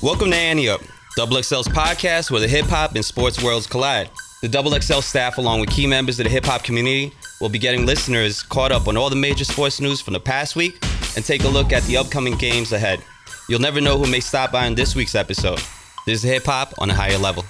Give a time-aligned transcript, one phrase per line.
[0.00, 0.80] Welcome to Annie Up,
[1.16, 4.08] Double XL's podcast where the hip hop and sports worlds collide.
[4.42, 7.58] The Double XL staff, along with key members of the hip hop community, will be
[7.58, 10.78] getting listeners caught up on all the major sports news from the past week
[11.16, 13.02] and take a look at the upcoming games ahead.
[13.48, 15.58] You'll never know who may stop by on this week's episode.
[16.06, 17.44] This is hip hop on a higher level.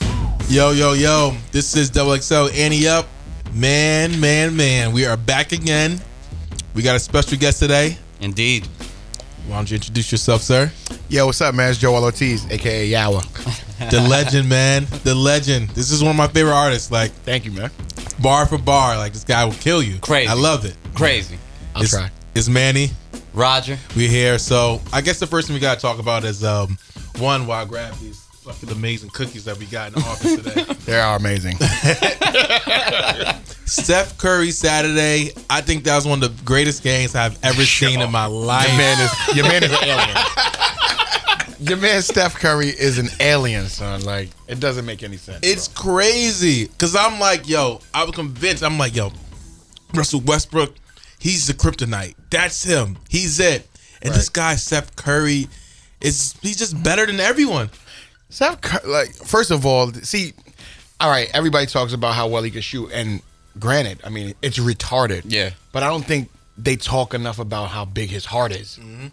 [0.49, 1.37] Yo, yo, yo.
[1.53, 3.07] This is Double XL Annie Up.
[3.53, 4.93] Man, man, man.
[4.93, 6.01] We are back again.
[6.73, 7.99] We got a special guest today.
[8.23, 8.67] Indeed.
[9.49, 10.71] Why don't you introduce yourself, sir?
[11.09, 11.71] Yo, what's up, man?
[11.71, 13.65] It's Joel Ortiz, aka Yaowa.
[13.91, 14.87] The legend, man.
[15.05, 15.69] The legend.
[15.71, 16.91] This is one of my favorite artists.
[16.91, 17.71] Like, Thank you, man.
[18.21, 18.99] bar for bar.
[18.99, 20.01] Like, this guy will kill you.
[20.01, 20.29] Crazy.
[20.29, 20.77] I love it.
[20.95, 21.39] Crazy.
[21.75, 22.11] I'll it's, try.
[22.35, 22.91] It's Manny.
[23.33, 23.79] Roger.
[23.97, 24.37] We're here.
[24.39, 26.77] So, I guess the first thing we got to talk about is um,
[27.19, 30.65] one, while I grab these fucking amazing cookies that we got in the office today.
[30.89, 31.57] They are amazing.
[33.67, 35.33] Steph Curry Saturday.
[35.51, 38.67] I think that was one of the greatest games I've ever seen in my life.
[38.69, 40.17] Your man is your man is an alien.
[41.61, 44.03] Your man Steph Curry is an alien, son.
[44.03, 45.41] Like it doesn't make any sense.
[45.43, 48.63] It's crazy because I'm like, yo, I was convinced.
[48.63, 49.11] I'm like, yo,
[49.93, 50.73] Russell Westbrook,
[51.19, 52.15] he's the kryptonite.
[52.31, 52.97] That's him.
[53.11, 53.69] He's it.
[54.01, 55.49] And this guy, Steph Curry,
[56.01, 57.71] is he's just better than everyone.
[58.31, 60.35] Steph, Cur- like first of all, see,
[61.01, 63.23] all right, everybody talks about how well he can shoot, and
[63.59, 65.23] granted, I mean it's retarded.
[65.27, 65.51] Yeah.
[65.73, 68.79] but I don't think they talk enough about how big his heart is.
[68.81, 69.07] Mm-hmm.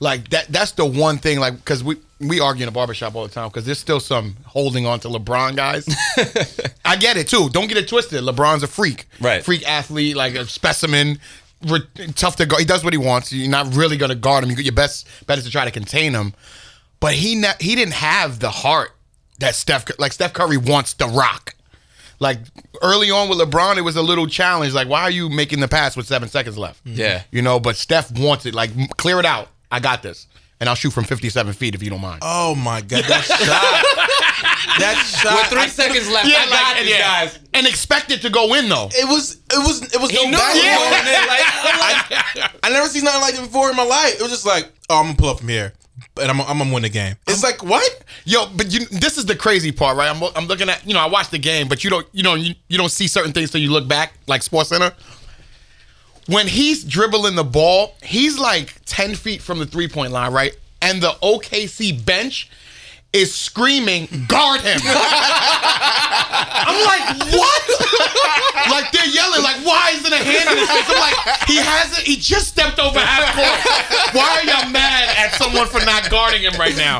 [0.00, 0.48] Like that.
[0.48, 1.40] That's the one thing.
[1.40, 4.36] Like because we we argue in a barbershop all the time because there's still some
[4.44, 5.88] holding on to LeBron guys.
[6.84, 7.48] I get it too.
[7.50, 8.22] Don't get it twisted.
[8.22, 9.06] LeBron's a freak.
[9.20, 9.44] Right.
[9.44, 11.18] Freak athlete, like a specimen.
[11.66, 11.80] Re-
[12.14, 12.60] tough to guard.
[12.60, 13.32] He does what he wants.
[13.32, 14.50] You're not really going to guard him.
[14.50, 16.32] You, get your best bet is to try to contain him.
[17.00, 18.90] But he ne- he didn't have the heart
[19.38, 21.54] that Steph like Steph Curry wants to rock.
[22.20, 22.40] Like
[22.82, 24.72] early on with LeBron, it was a little challenge.
[24.74, 26.84] Like, why are you making the pass with seven seconds left?
[26.84, 26.98] Mm-hmm.
[26.98, 27.22] Yeah.
[27.30, 28.54] You know, but Steph wants it.
[28.54, 29.48] Like, clear it out.
[29.70, 30.26] I got this.
[30.60, 32.18] And I'll shoot from 57 feet if you don't mind.
[32.22, 34.80] Oh my god, that shot!
[34.80, 35.34] that shot!
[35.34, 37.24] With three seconds left, I like, got and, these yeah.
[37.26, 37.38] guys.
[37.54, 38.88] And expect it to go in, though.
[38.90, 40.78] it was it was it was He no knew back- it was Yeah.
[40.78, 41.28] going in.
[41.28, 44.14] Like, I'm like, I never seen nothing like it before in my life.
[44.18, 45.74] It was just like, oh, I'm gonna pull up from here,
[46.20, 47.16] and I'm, I'm gonna win the game.
[47.26, 48.04] It's like what?
[48.24, 50.10] Yo, but you, this is the crazy part, right?
[50.14, 52.34] I'm, I'm looking at, you know, I watched the game, but you don't, you know,
[52.34, 54.92] you, you don't see certain things till you look back, like Sports Center.
[56.26, 60.56] When he's dribbling the ball, he's like 10 feet from the three point line, right?
[60.82, 62.50] And the OKC bench
[63.12, 64.80] is screaming, guard him.
[66.38, 67.62] I'm like, what?
[68.70, 70.84] like they're yelling, like, why isn't a hand in his face?
[70.88, 74.14] I'm like, he hasn't, he just stepped over half court.
[74.14, 76.98] Why are y'all mad at someone for not guarding him right now?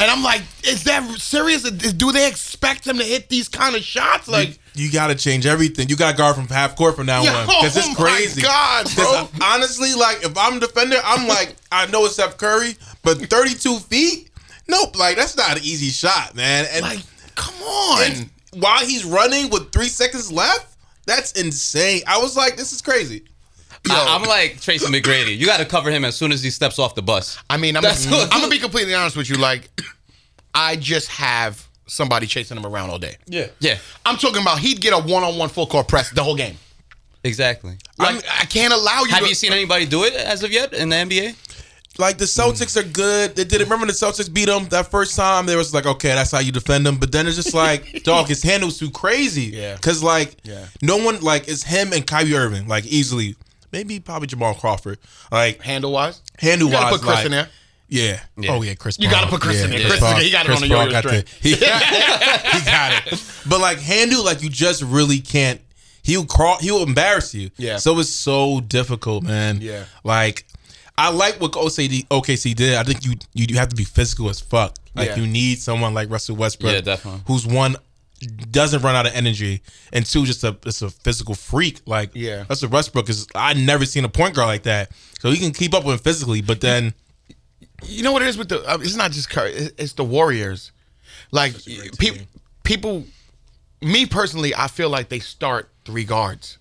[0.00, 1.62] And I'm like, is that serious?
[1.70, 4.28] Do they expect him to hit these kind of shots?
[4.28, 5.88] Like, You gotta change everything.
[5.88, 8.42] You gotta guard from half court from now Yo, on because it's oh my crazy.
[8.42, 9.28] God, 'Cause bro.
[9.42, 13.78] honestly, like if I'm a defender, I'm like, I know it's Steph Curry, but 32
[13.80, 14.30] feet,
[14.68, 14.96] nope.
[14.96, 16.66] Like that's not an easy shot, man.
[16.72, 17.00] And, like,
[17.34, 18.02] come on.
[18.04, 20.76] and while he's running with three seconds left,
[21.06, 22.02] that's insane.
[22.06, 23.24] I was like, this is crazy.
[23.90, 25.36] I, am like Tracy McGrady.
[25.36, 27.38] You got to cover him as soon as he steps off the bus.
[27.50, 29.36] I mean, I'm, I'm gonna be completely honest with you.
[29.36, 29.70] Like,
[30.54, 33.16] I just have somebody chasing him around all day.
[33.26, 33.48] Yeah.
[33.58, 36.56] Yeah, I'm talking about he'd get a one-on-one full court press the whole game.
[37.24, 37.76] exactly.
[37.98, 39.10] Like, I can't allow you.
[39.10, 41.51] Have to, you seen anybody do it as of yet in the NBA?
[41.98, 43.36] Like the Celtics are good.
[43.36, 43.64] They did it.
[43.64, 45.44] Remember the Celtics beat them that first time.
[45.46, 46.96] They was like, okay, that's how you defend them.
[46.96, 49.42] But then it's just like, dog, his handle's too crazy.
[49.54, 49.76] Yeah.
[49.76, 50.66] Cause like, Yeah.
[50.80, 53.36] no one like it's him and Kyrie Irving like easily.
[53.72, 54.98] Maybe probably Jamal Crawford.
[55.30, 56.22] Like handle wise?
[56.38, 57.48] handle You gotta wise, put Chris like, in there.
[57.88, 58.20] Yeah.
[58.38, 58.52] Yeah.
[58.54, 58.98] Oh yeah, Chris.
[58.98, 59.80] You gotta put Chris in there.
[59.80, 61.60] Yeah, Chris- Paul- he got it on the Paul yo-yo got the- He, he
[62.64, 63.22] got it.
[63.46, 65.60] But like handle, like you just really can't.
[66.02, 66.56] He'll crawl.
[66.58, 67.50] He'll embarrass you.
[67.58, 67.76] Yeah.
[67.76, 69.58] So it's so difficult, man.
[69.60, 69.84] Yeah.
[70.04, 70.46] Like
[70.98, 72.74] I like what OKC OKC did.
[72.76, 74.76] I think you you have to be physical as fuck.
[74.94, 75.16] Like Yeah.
[75.16, 76.72] you need someone like Russell Westbrook.
[76.72, 77.22] Yeah, definitely.
[77.26, 77.76] Who's one
[78.52, 81.80] doesn't run out of energy, and two just a it's a physical freak.
[81.86, 82.44] Like Yeah.
[82.48, 83.26] Russell Westbrook is.
[83.34, 84.90] I never seen a point guard like that.
[85.20, 86.94] So he can keep up with him physically, but then.
[87.84, 88.62] You know what it is with the?
[88.80, 89.52] It's not just Curry.
[89.76, 90.70] It's the Warriors.
[91.32, 91.54] Like
[91.98, 92.20] people,
[92.62, 93.04] people.
[93.80, 96.58] Me personally, I feel like they start three guards.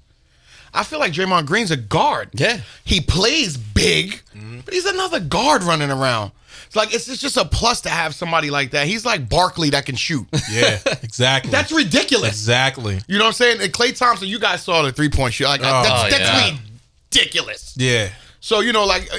[0.74, 2.30] I feel like Draymond Green's a guard.
[2.34, 2.62] Yeah.
[2.86, 4.22] he plays big,
[4.66, 6.32] but he's another guard running around.
[6.68, 8.88] It's like it's, it's just a plus to have somebody like that.
[8.88, 10.26] He's like Barkley that can shoot.
[10.50, 11.52] Yeah, exactly.
[11.52, 12.30] That's ridiculous.
[12.30, 13.00] exactly.
[13.10, 13.62] You know what I'm saying?
[13.62, 15.50] And Klay Thompson, you guys saw the three point shot.
[15.50, 16.58] Like Oh, that's, that's yeah.
[17.10, 17.74] ridiculous.
[17.78, 18.10] Yeah.
[18.40, 19.18] So you know, like, uh,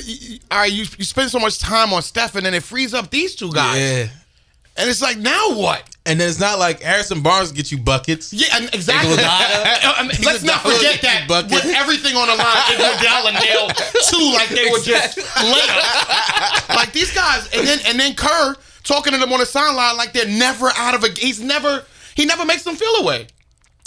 [0.50, 3.10] all right, you, you spend so much time on Steph, and then it frees up
[3.10, 4.06] these two guys, Yeah.
[4.76, 5.82] And it's like now what?
[6.04, 8.32] And then it's not like Harrison Barnes get you buckets.
[8.32, 9.14] Yeah, exactly.
[9.14, 9.62] Iguodala.
[9.62, 13.72] Uh, uh, I mean, let's not forget that with everything on the line, Iguodala nailed
[14.10, 16.74] two like they were just layups.
[16.74, 20.12] Like these guys, and then and then Kerr talking to them on the sideline like
[20.12, 21.08] they're never out of a.
[21.18, 21.84] He's never.
[22.14, 23.28] He never makes them feel away.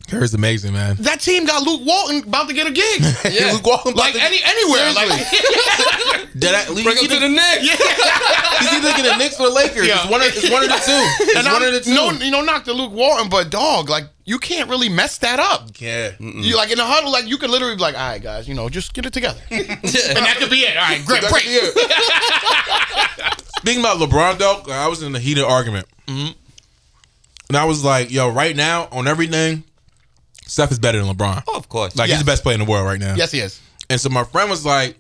[0.05, 0.95] Curry's amazing, man.
[0.99, 3.01] That team got Luke Walton about to get a gig.
[3.31, 3.51] Yeah.
[3.53, 4.93] Luke Walton about like to- any anywhere.
[4.93, 5.09] Like
[6.37, 7.63] Did I, Bring him he's, to either, the Knicks.
[7.65, 7.75] Yeah.
[8.59, 9.87] he's either getting the Knicks or the Lakers.
[9.87, 10.01] Yeah.
[10.03, 11.23] It's, one of, it's one of the two.
[11.25, 11.93] It's and one I'm, of the two.
[11.95, 15.39] no, you know, knock the Luke Walton, but dog, like you can't really mess that
[15.39, 15.69] up.
[15.79, 16.11] yeah.
[16.19, 18.53] You like in a huddle, like you could literally be like, "All right, guys, you
[18.55, 20.75] know, just get it together," and that could be it.
[20.77, 21.43] All right, great, That break.
[21.43, 21.81] could be.
[23.59, 25.87] Speaking about LeBron, though, I was in a heated argument.
[26.07, 26.31] Mm-hmm.
[27.49, 29.63] And I was like, yo, right now, on everything,
[30.47, 31.44] Steph is better than LeBron.
[31.47, 31.95] Oh, of course.
[31.95, 32.18] Like, Yes.
[32.19, 33.15] he's the best player in the world right now.
[33.15, 33.59] Yes, he is.
[33.89, 34.95] And so my friend was like,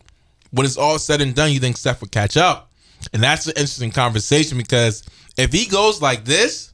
[0.51, 2.71] when it's all said and done, you think Steph would catch up?
[3.13, 5.03] And that's an interesting conversation because
[5.37, 6.73] if he goes like this,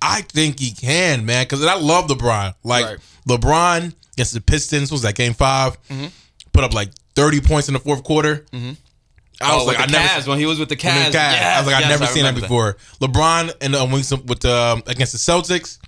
[0.00, 1.44] I think he can, man.
[1.44, 2.54] Because I love LeBron.
[2.64, 2.98] Like Right.
[3.28, 6.06] LeBron against the Pistons was that game 5 Mm-hmm.
[6.52, 8.44] put up like thirty points in the fourth quarter.
[8.52, 10.08] I was oh, like, I the never.
[10.08, 11.12] Cavs, when he was with the Cavs.
[11.12, 11.42] the Cavs.
[11.42, 12.76] I was like, I've never I seen that before.
[13.00, 15.78] LeBron and um, with, with um, against the Celtics.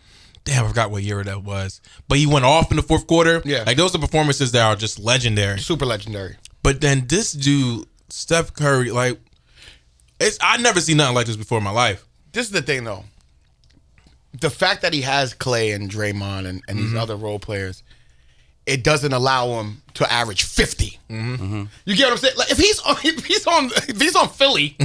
[0.49, 1.83] Damn, I forgot what year that was.
[2.09, 3.43] But he went off in the fourth quarter.
[3.45, 3.65] Yeah.
[3.67, 5.59] like those are performances that are just legendary.
[5.59, 6.37] Super legendary.
[6.63, 9.19] But then this dude, Steph Curry, like,
[10.19, 12.07] it's I never seen nothing like this before in my life.
[12.33, 13.05] This is the thing, though.
[14.41, 16.79] The fact that he has Klay and Draymond and, and Mm-hmm.
[16.79, 17.83] these other role players,
[18.65, 21.65] it doesn't allow him to average 50 Mm-hmm.
[21.87, 22.37] You get what I'm saying?
[22.39, 24.77] Like if he's on, if he's on, if he's on Philly,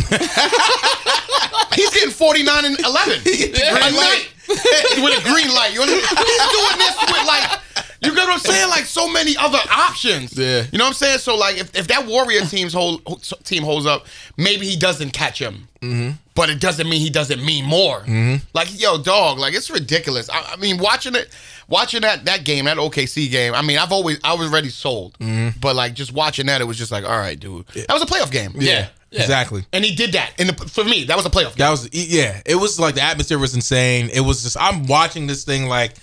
[1.76, 5.72] he's getting 49 and 11 a night with a green light.
[5.74, 7.60] You know, he's doing this with like.
[8.04, 8.70] You get what I'm saying?
[8.70, 10.38] Like so many other options.
[10.38, 10.66] Yeah.
[10.72, 11.20] You know what I'm saying?
[11.20, 13.02] So like, if, if that Warrior team's hold
[13.46, 15.70] team holds up, maybe he doesn't catch him.
[15.82, 16.12] Mm-hmm.
[16.36, 18.02] But it doesn't mean he doesn't mean more.
[18.02, 18.46] Mm-hmm.
[18.54, 20.30] Like yo, dog, like it's ridiculous.
[20.30, 21.30] I, I mean, watching it,
[21.70, 23.54] watching that that game, that OKC game.
[23.54, 25.18] I mean, I've always I was already sold.
[25.20, 25.60] Mm-hmm.
[25.62, 28.06] But like just watching that, it was just like, all right, dude, that was a
[28.06, 28.52] playoff game.
[28.56, 28.72] Yeah.
[28.72, 28.88] Yeah.
[29.22, 29.66] Exactly.
[29.74, 30.32] And he did that.
[30.40, 31.60] And for me, that was a playoff game.
[31.60, 32.42] That was yeah.
[32.46, 34.10] It was like the atmosphere was insane.
[34.14, 35.94] It was just I'm watching this thing like,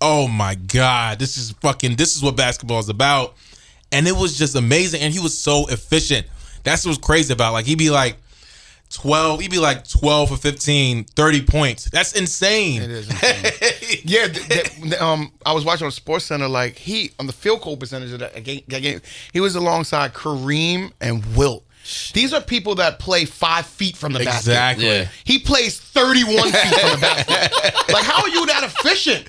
[0.00, 1.96] oh my god, this is fucking.
[1.96, 3.34] This is what basketball is about.
[3.90, 5.02] And it was just amazing.
[5.02, 6.26] And he was so efficient.
[6.64, 7.52] That's what was crazy about.
[7.52, 8.16] Like he'd be like.
[8.94, 14.00] 12 he'd be like 12 or 15 30 points that's insane It is insane.
[14.04, 16.46] yeah, th- th- th- um, I was watching on Sports Center.
[16.46, 19.00] Like he on the field goal percentage of that game, that game,
[19.32, 21.64] he was alongside Kareem and Wilt.
[22.12, 24.50] These are people that play five feet from the basket.
[24.52, 25.08] exactly Yeah.
[25.24, 27.74] He plays 31 feet from the basket.
[27.92, 29.28] Like, how are you that efficient?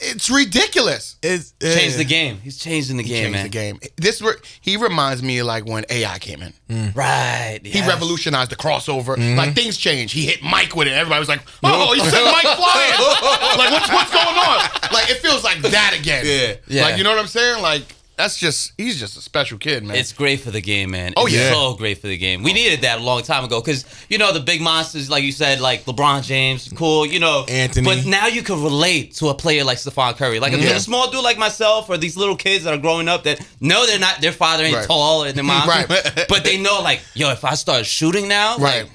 [0.00, 1.16] It's ridiculous.
[1.22, 2.38] it's Changed the game.
[2.42, 3.42] He's changing the game, Changed man.
[3.44, 3.80] the game.
[3.96, 6.52] This re- he reminds me of like when AI came in.
[6.68, 6.96] Mm.
[6.96, 7.60] Right.
[7.62, 9.16] He revolutionized the crossover.
[9.16, 9.36] Mm-hmm.
[9.38, 10.14] Like things changed.
[10.14, 10.92] He hit Mike with it.
[10.92, 14.58] Everybody was like, "Oh, he sent Mike flying!" like, what's what's going on?
[14.92, 16.24] Like, it feels like that again.
[16.26, 16.54] Yeah.
[16.66, 16.82] Yeah.
[16.84, 17.62] Like, you know what I'm saying?
[17.62, 17.82] Like,
[18.18, 19.96] that's just he's just a special kid, man.
[19.96, 21.14] It's great for the game, man.
[21.16, 21.52] Oh, It's yeah.
[21.52, 22.42] so great for the game.
[22.42, 25.32] We needed that a long time ago because you know the big monsters, like you
[25.32, 27.86] said, like LeBron James, cool, you know, Anthony.
[27.86, 30.70] But now you can relate to a player like Stephen Curry, like if Yeah.
[30.76, 33.86] a small dude like myself, or these little kids that are growing up that know
[33.86, 34.86] they're not, their father ain't Right.
[34.86, 35.86] tall and their mom, Right.
[36.28, 38.82] but they know like, yo, if I start shooting now, Right.
[38.82, 38.90] like,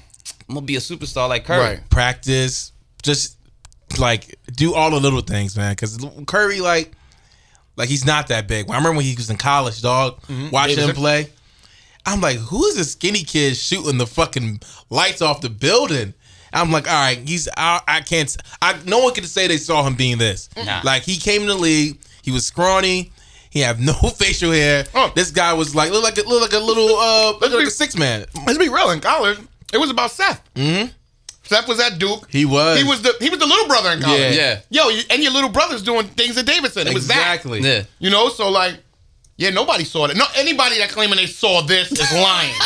[0.48, 1.58] I'm gonna be a superstar like Curry.
[1.60, 1.90] right.
[1.90, 2.72] practice,
[3.02, 3.36] just
[3.98, 5.72] like do all the little things, man.
[5.72, 6.92] Because Curry, like,
[7.76, 8.68] like he's not that big.
[8.70, 10.20] I remember when he was in college, dog,
[10.52, 11.28] watching him play.
[12.06, 14.60] I'm like, who is this skinny kid shooting the fucking
[14.90, 16.12] lights off the building?
[16.52, 18.34] I'm like, all right, he's I, I can't.
[18.62, 20.48] I no one could say they saw him being this.
[20.56, 20.82] Nah.
[20.84, 23.10] Like he came in the league, he was scrawny.
[23.50, 24.84] He have no facial hair.
[24.94, 25.12] Oh.
[25.14, 27.64] This guy was like look like a, look like a little uh look like be-
[27.64, 28.26] a six man.
[28.46, 28.90] Let's be real.
[28.90, 29.38] In college,
[29.72, 30.42] it was about Seth.
[30.54, 30.92] Mm-hmm.
[31.44, 32.26] Seth was at Duke.
[32.30, 32.78] He was.
[32.78, 34.20] He was the he was the little brother in college.
[34.34, 34.60] Yeah.
[34.70, 34.82] Yeah.
[34.84, 36.86] Yo, you, and your little brother's doing things at Davidson.
[36.86, 37.16] It was that.
[37.16, 37.60] exactly.
[37.60, 37.82] Yeah.
[37.98, 38.76] You know, so like,
[39.36, 40.16] yeah, nobody saw that.
[40.16, 42.54] No, anybody that claiming they saw this is lying.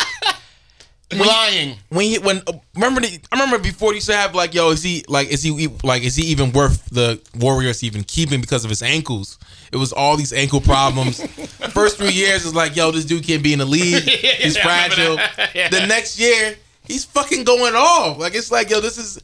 [1.17, 1.75] lying.
[1.89, 4.69] when he when uh, remember the, I remember before he used to have like yo
[4.69, 8.63] is he like is he like is he even worth the Warriors even keeping because
[8.63, 9.39] of his ankles?
[9.71, 11.21] It was all these ankle problems.
[11.71, 14.03] First three years is like yo this dude can't be in the league.
[14.03, 15.15] He's Yeah, fragile.
[15.55, 15.69] Yeah.
[15.69, 16.55] The next year
[16.89, 18.17] he's fucking going off.
[18.17, 19.21] Like it's like yo this is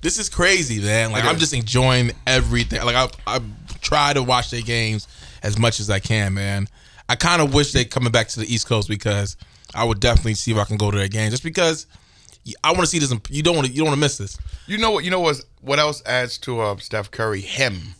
[0.00, 1.12] this is crazy man.
[1.12, 2.82] Like I'm just enjoying everything.
[2.82, 3.40] Like I I
[3.82, 5.06] try to watch their games
[5.42, 6.68] as much as I can, man.
[7.08, 9.36] I kind of wish they coming back to the East Coast because
[9.74, 11.30] I would definitely see if I can go to their game.
[11.30, 11.86] Just because
[12.64, 13.10] I want to see this.
[13.12, 13.72] in- You don't want to.
[13.72, 14.38] You don't want to miss this.
[14.66, 15.04] You know what?
[15.04, 15.40] You know what?
[15.60, 17.40] What else adds to uh, Steph Curry?
[17.40, 17.94] Him.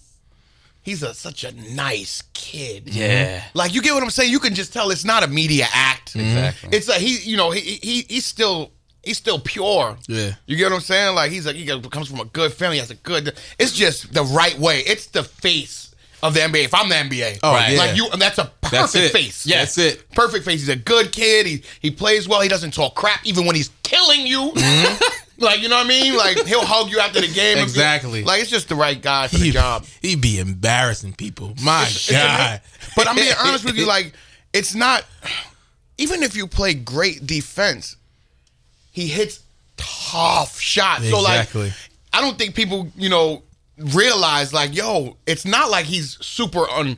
[0.82, 2.88] He's a, such a nice kid.
[2.88, 3.44] Yeah.
[3.52, 4.32] Like you get what I'm saying?
[4.32, 6.16] You can just tell it's not a media act.
[6.16, 6.70] Exactly.
[6.72, 8.70] It's like he, you know, he he he's still
[9.02, 9.96] he's still pure.
[10.08, 10.32] Yeah.
[10.46, 11.14] You get what I'm saying?
[11.14, 13.36] Like he's like he comes from a good family, has a good.
[13.58, 14.80] It's just the right way.
[14.80, 16.64] It's the face of the NBA.
[16.64, 17.72] If I'm the NBA, Oh, right?
[17.72, 17.78] yeah.
[17.78, 19.12] Like you, and that's a perfect That's it.
[19.12, 19.46] face.
[19.46, 19.58] Yeah.
[19.60, 20.10] That's it.
[20.12, 20.60] Perfect face.
[20.60, 21.46] He's a good kid.
[21.46, 22.40] He he plays well.
[22.40, 24.52] He doesn't talk crap even when he's killing you.
[24.54, 25.02] Mm-hmm.
[25.40, 26.14] Like you know what I mean?
[26.18, 27.56] Like he'll hug you after the game.
[27.56, 28.24] and be- Exactly.
[28.24, 29.86] like it's just the right guy for the He, job.
[30.02, 31.54] He'd be embarrassing people.
[31.64, 32.20] My It's God.
[32.20, 32.60] ama-
[32.94, 34.12] But I'm being honest with you, like
[34.52, 35.06] it's not.
[35.96, 37.96] Even if you play great defense,
[38.90, 39.40] he hits
[39.76, 41.08] tough shots.
[41.08, 41.48] So like,
[42.12, 43.42] I don't think people, you know,
[43.78, 46.96] realize like, yo, it's not like he's super un,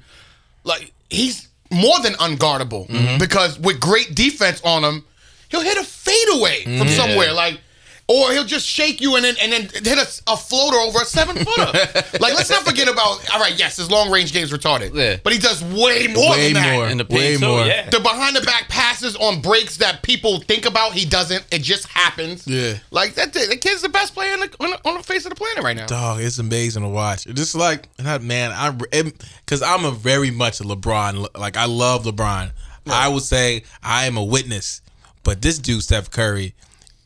[0.64, 3.18] like he's more than unguardable Mm-hmm.
[3.18, 5.04] because with great defense on him,
[5.48, 6.88] he'll hit a fadeaway from Mm-hmm.
[6.96, 7.60] somewhere like.
[8.08, 11.04] Or he'll just shake you and then and then hit a, a floater over a
[11.04, 11.72] seven footer.
[12.20, 13.32] like let's not forget about.
[13.32, 15.16] All right, yes, his long range game's retarded, Yeah.
[15.22, 16.72] but he does way more Way than that.
[16.74, 16.88] more.
[16.88, 17.64] In the Way paint, more.
[17.64, 17.88] yeah.
[17.88, 21.46] The behind the back passes on breaks that people think about, he doesn't.
[21.52, 22.46] It just happens.
[22.46, 22.74] Yeah.
[22.90, 23.32] like that.
[23.32, 25.62] The kid's the best player on the, on the, on the face of the planet
[25.62, 25.86] right now.
[25.86, 27.24] Dog, it's amazing to watch.
[27.24, 31.38] Just like, not man, I because I'm a very much a LeBron.
[31.38, 32.50] Like I love LeBron.
[32.90, 34.82] I would say I am a witness,
[35.22, 36.54] but this dude Steph Curry,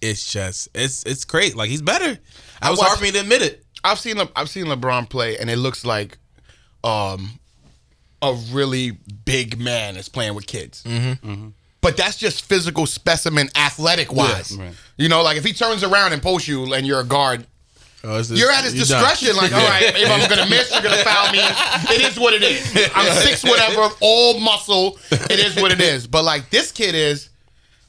[0.00, 1.56] it's just it's it's great.
[1.56, 2.18] Like he's better.
[2.62, 3.64] I was watched- hard for me to admit it.
[3.84, 6.18] I've seen Le- I've seen LeBron play, and it looks like
[6.84, 7.38] um
[8.22, 8.92] a really
[9.24, 10.82] big man is playing with kids.
[10.84, 11.48] Mm-hmm.
[11.82, 14.56] But that's just physical specimen, athletic wise.
[14.56, 14.72] Right.
[14.96, 17.46] You know, like if he turns around and posts you and you're a guard,
[18.04, 19.02] Oh, it's- You're at his you're done.
[19.08, 19.36] discretion.
[19.36, 21.38] Like, all right, if I'm gonna miss, you're gonna foul me.
[21.94, 22.90] It is what it is.
[22.94, 24.98] I'm six, whatever, all muscle.
[25.10, 26.06] It is what it is.
[26.06, 27.30] But like this kid is,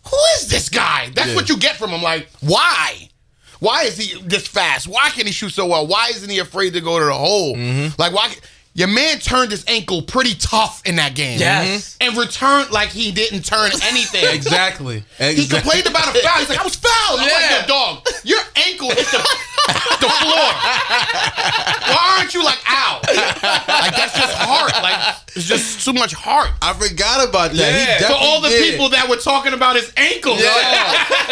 [0.09, 1.09] who is this guy?
[1.13, 1.35] That's Yeah.
[1.35, 2.01] what you get from him.
[2.01, 3.09] Like, why?
[3.59, 4.87] Why is he this fast?
[4.87, 5.87] Why can he shoot so well?
[5.87, 7.55] Why isn't he afraid to go to the hole?
[7.55, 7.99] Mm-hmm.
[7.99, 8.33] Like, why?
[8.75, 11.39] Your man turned his ankle pretty tough in that game.
[11.39, 11.97] Yes.
[11.99, 14.23] And returned like he didn't turn anything.
[14.35, 15.03] Exactly.
[15.17, 16.37] He complained about a foul.
[16.39, 17.19] He's like, I was fouled.
[17.19, 17.61] I'm like, Yeah.
[17.61, 19.27] yo, dog, your ankle hit the,
[20.01, 20.50] the floor.
[21.88, 23.00] Why aren't you like, ow?
[23.03, 24.71] Like, that's just heart.
[24.81, 26.51] Like, it's just too much heart.
[26.62, 27.57] I forgot about that.
[27.57, 27.97] Yeah.
[27.97, 28.71] He For For all the did.
[28.71, 30.43] people that were talking about his ankle, Yeah.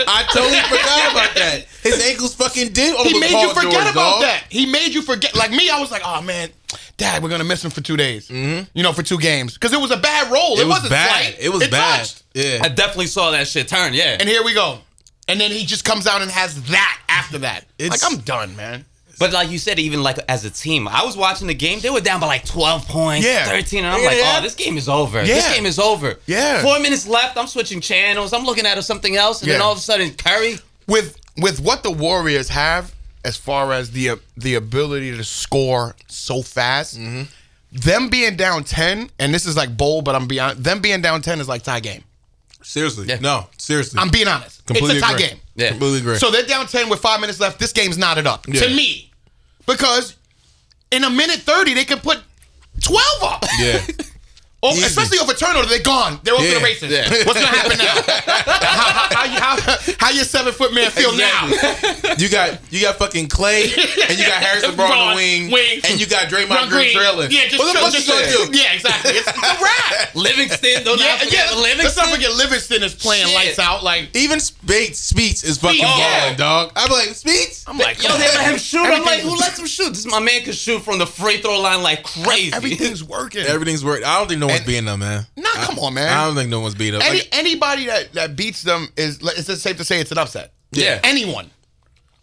[0.07, 1.65] I totally forgot about that.
[1.83, 2.95] His ankles fucking did.
[2.95, 4.21] he over made you forget George, about dog.
[4.23, 4.43] that.
[4.49, 5.35] He made you forget.
[5.35, 6.49] Like me, I was like, oh man,
[6.97, 8.29] Dad, we're gonna miss him for two days.
[8.29, 10.59] You know, for two games because it was a bad roll.
[10.59, 10.61] It, Mm-hmm.
[10.61, 11.09] It was wasn't bad.
[11.09, 11.35] slight.
[11.39, 11.97] It was bad.
[11.99, 12.23] touched.
[12.33, 12.59] Yeah.
[12.63, 13.93] I definitely saw that shit turn.
[13.93, 14.17] Yeah.
[14.19, 14.79] And here we go.
[15.27, 17.65] And then he just comes out and has that after that.
[17.79, 18.85] It's- like I'm done, man.
[19.17, 21.79] But like you said, even like as a team, I was watching the game.
[21.79, 23.45] They were down by like twelve points, Yeah.
[23.45, 24.35] thirteen, and I'm Yeah, like, yeah.
[24.39, 25.19] "Oh, this game is over.
[25.23, 25.35] Yeah.
[25.35, 26.61] This game is over." Yeah.
[26.61, 27.37] Four minutes left.
[27.37, 28.33] I'm switching channels.
[28.33, 30.59] I'm looking at something else, and then all of a sudden, Curry.
[30.85, 36.41] with with what the Warriors have as far as the the ability to score so
[36.41, 37.23] fast, Mm-hmm.
[37.71, 41.21] them being down ten, and this is like bold, but I'm beyond them being down
[41.21, 42.03] ten is like tie game.
[42.65, 43.05] Seriously.
[43.07, 43.19] Yeah.
[43.21, 43.99] No, seriously.
[43.99, 44.65] I'm being honest.
[44.65, 45.27] completely it's a tie agree.
[45.27, 45.37] game.
[45.55, 45.69] Yeah.
[45.69, 46.17] Completely agree.
[46.17, 47.59] So they're down ten with five minutes left.
[47.59, 48.61] This game's knotted up Yeah.
[48.61, 49.11] to me
[49.67, 50.15] because
[50.91, 52.19] in a minute thirty they can put
[52.81, 53.45] twelve up.
[53.59, 53.81] yeah.
[54.65, 54.85] Oh, Easy.
[54.89, 56.19] especially over turnover, they're gone.
[56.23, 56.89] They're off to the races.
[56.89, 57.05] Yeah.
[57.21, 57.93] What's gonna happen now?
[58.65, 61.45] how, how, how, how, your seven foot man feel now?
[62.17, 63.69] You got you got fucking Klay
[64.09, 65.81] and you got Harrison Brown on the wing, wing.
[65.85, 66.97] and you got Draymond Green Green.
[66.97, 67.29] trailing.
[67.29, 68.57] Yeah, just what the fuck you gonna do?
[68.57, 69.11] Yeah, exactly.
[69.11, 70.15] It's, it's a wrap.
[70.15, 71.61] Livingston, don't yeah, forget yeah.
[71.61, 71.85] Livingston.
[71.85, 73.35] Let's not forget Livingston is playing Shit.
[73.35, 73.83] lights out.
[73.83, 76.33] Like Even Speights, Speights is fucking Speights, yeah.
[76.33, 76.71] dog.
[76.75, 77.67] I'm like Speights.
[77.67, 78.81] I'm like, Yo, they let him shoot.
[78.81, 79.89] I'm like, who lets him shoot?
[79.89, 82.53] This my man can shoot from the free throw line like crazy.
[82.53, 83.45] Everything's working.
[83.45, 84.05] Everything's working.
[84.05, 85.25] I don't think no one's And- beating them, man.
[85.37, 86.09] Nah, come on, man.
[86.09, 87.01] I don't think no one's beating them.
[87.07, 90.17] Any, Like, anybody that, that beats them is like, it's safe to say it's an
[90.17, 90.53] upset.
[90.71, 90.99] Yeah.
[91.03, 91.49] Anyone.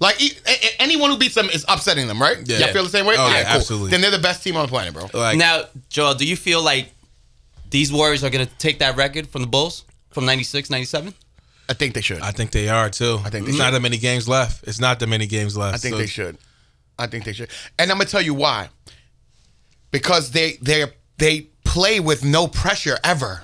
[0.00, 2.36] Like e- a- a- anyone who beats them is upsetting them, right?
[2.44, 2.58] Yeah.
[2.58, 3.14] Y'all feel the same way?
[3.16, 3.52] Oh, All yeah, cool.
[3.52, 3.90] absolutely.
[3.92, 5.08] Then they're the best team on the planet, bro.
[5.14, 6.92] like now, Joel, do you feel like
[7.70, 11.14] these Warriors are gonna take that record from the Bulls from 96, 97?
[11.68, 12.20] I think they should.
[12.20, 13.20] I think they are too.
[13.24, 13.62] I think they it's should.
[13.62, 14.64] not that many games left.
[14.66, 15.76] It's not that many games left.
[15.76, 16.36] I think So- they should.
[16.98, 17.48] I think they should.
[17.78, 18.68] And I'm gonna tell you why.
[19.90, 20.86] Because they they
[21.18, 23.42] they play with no pressure ever.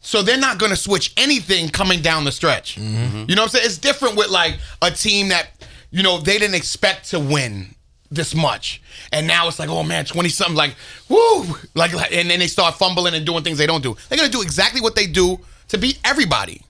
[0.00, 2.76] So they're not gonna switch anything coming down the stretch.
[2.76, 3.24] Mm-hmm.
[3.28, 3.64] You know what I'm saying?
[3.64, 5.48] It's different with like a team that,
[5.90, 7.74] you know, they didn't expect to win
[8.10, 8.82] this much.
[9.10, 10.74] And now it's like, oh man, 20 something, like,
[11.08, 11.46] woo!
[11.74, 13.96] Like, and then they start fumbling and doing things they don't do.
[14.10, 16.60] They're gonna do exactly what they do to beat everybody.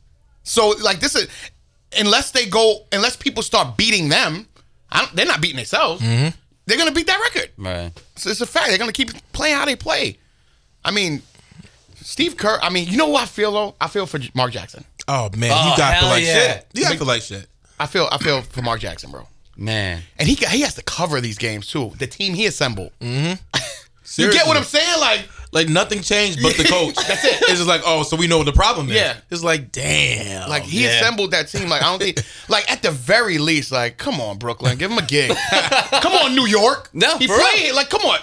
[0.44, 1.26] So like this is
[1.98, 4.46] unless they go unless people start beating them,
[4.92, 6.00] I don't, they're not beating themselves.
[6.00, 7.50] They're gonna beat that record.
[7.56, 7.90] Right.
[8.14, 8.68] So it's a fact.
[8.68, 10.18] They're gonna keep playing how they play.
[10.84, 11.22] I mean,
[11.96, 12.58] Steve Kerr.
[12.62, 13.74] I mean, you know what I feel though?
[13.80, 14.84] I feel for Mark Jackson.
[15.08, 16.34] Oh man, Oh, you got to feel like yeah.
[16.34, 16.66] shit.
[16.74, 17.46] You got to feel like shit.
[17.78, 19.26] I feel I feel for Mark Jackson, bro.
[19.56, 20.02] Man.
[20.18, 21.92] And he he has to cover these games too.
[21.98, 22.92] The team he assembled.
[23.00, 24.20] Mm-hmm.
[24.22, 25.00] you get what I'm saying?
[25.00, 26.94] Like, Like nothing changed but the coach.
[27.08, 27.42] That's it.
[27.42, 28.96] It's just like, oh, so we know what the problem is.
[28.96, 29.16] Yeah.
[29.30, 30.48] It's like, damn.
[30.48, 31.00] like he yeah.
[31.00, 31.68] assembled that team.
[31.68, 34.98] Like I don't think, like at the very least, like come on Brooklyn, give him
[34.98, 35.36] a gig.
[36.00, 36.90] come on New York.
[36.92, 37.46] No, he for real.
[37.46, 37.74] played.
[37.74, 38.18] Like come on,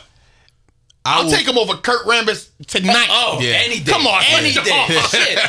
[1.04, 3.08] I I'll take him over Kurt Rambis tonight.
[3.10, 3.54] Oh, oh Yeah.
[3.66, 3.92] any day.
[3.92, 4.64] Come on, any man.
[4.64, 4.72] day.
[4.90, 5.40] Oh, shit.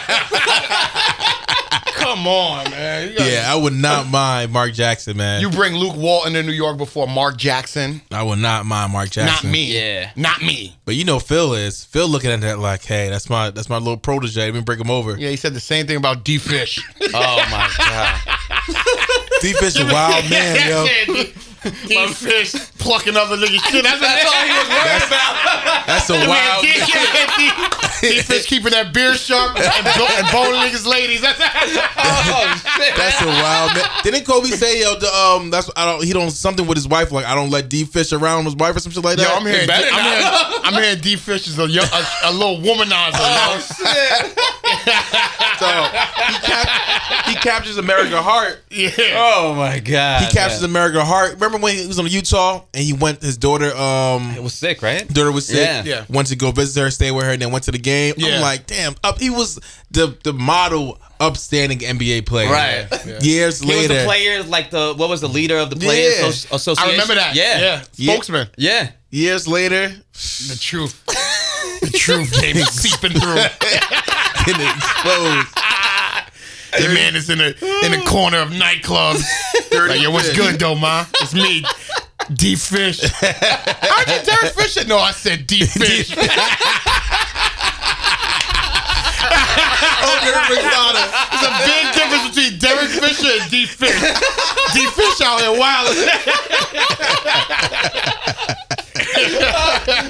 [1.94, 3.14] Come on, man.
[3.16, 5.40] Gotta- Yeah, I would not mind Mark Jackson, man.
[5.40, 8.00] you bring Luke Walton to New York before Mark Jackson.
[8.10, 9.48] I would not mind Mark Jackson.
[9.48, 9.74] Not me.
[9.78, 10.10] Yeah.
[10.16, 10.76] Not me.
[10.84, 11.84] But you know Phil is.
[11.84, 14.46] Phil looking at that like, hey, that's my that's my little protege.
[14.46, 15.16] Let me bring him over.
[15.16, 16.80] Yeah, he said the same thing about D Fish.
[17.14, 19.18] Oh my god.
[19.42, 20.86] D Fish a wild man, yo.
[21.86, 23.82] D Fish plucking other niggas shit.
[23.84, 25.86] That's, that's all he was worried about.
[25.86, 26.72] That's a wild man.
[28.00, 31.20] D Fish keeping that beard sharp and, bo- and boning niggas ladies.
[31.20, 32.96] That's Oh shit.
[32.96, 33.84] That's a wild man.
[34.02, 37.12] Didn't Kobe say yo the, um that's I don't he don't something with his wife
[37.12, 39.28] like I don't let D Fish around his wife or some shit like that.
[39.28, 39.36] Yo.
[39.36, 42.58] I'm hearing, better I'm hearing, I'm hearing D Fish is a, young, a, a little
[42.58, 43.12] womanizer.
[43.14, 43.60] Oh yo.
[43.60, 44.51] shit.
[45.58, 48.64] So he, cap- he captures America Heart.
[48.70, 48.90] Yeah.
[49.14, 50.24] Oh my god.
[50.24, 51.34] He captures America Heart.
[51.34, 54.82] Remember when he was on Utah and he went his daughter um It was sick,
[54.82, 55.06] right?
[55.08, 55.56] daughter was sick.
[55.58, 55.84] Yeah.
[55.84, 56.04] Yeah.
[56.08, 58.14] Went to go visit her, stay with her, and then went to the game.
[58.16, 58.36] Yeah.
[58.36, 59.60] I'm like, damn, up he was
[59.90, 62.50] the the model upstanding NBA player.
[62.50, 62.88] Right.
[63.06, 63.20] Yeah.
[63.20, 63.72] Years later.
[63.74, 64.00] He was later.
[64.00, 66.26] the player, like the what was the leader of the players Yeah.
[66.28, 66.88] Asso- association?
[66.88, 67.34] I remember that.
[67.36, 67.60] Yeah.
[67.60, 67.84] Yeah.
[67.96, 68.12] Yeah.
[68.14, 68.48] Spokesman.
[68.56, 68.90] Yeah.
[69.10, 69.88] years later,
[70.48, 71.04] The truth.
[71.82, 73.36] the truth came seeping through.
[74.44, 75.48] getting exposed.
[76.72, 77.48] The man is in the
[77.84, 79.20] in the corner of nightclubs.
[79.88, 81.04] like, yo, what's good though, ma?
[81.20, 81.62] It's me,
[82.32, 83.02] D Fish.
[83.02, 84.86] How'd you Derek Fisher?
[84.88, 86.14] No, I said D Fish.
[86.16, 86.22] Oh,
[90.24, 90.64] Derek Fisher.
[91.28, 94.00] There's a big difference between Derek Fisher and D Fish.
[94.72, 95.94] D Fish out here wild.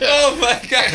[0.04, 0.90] Oh my god.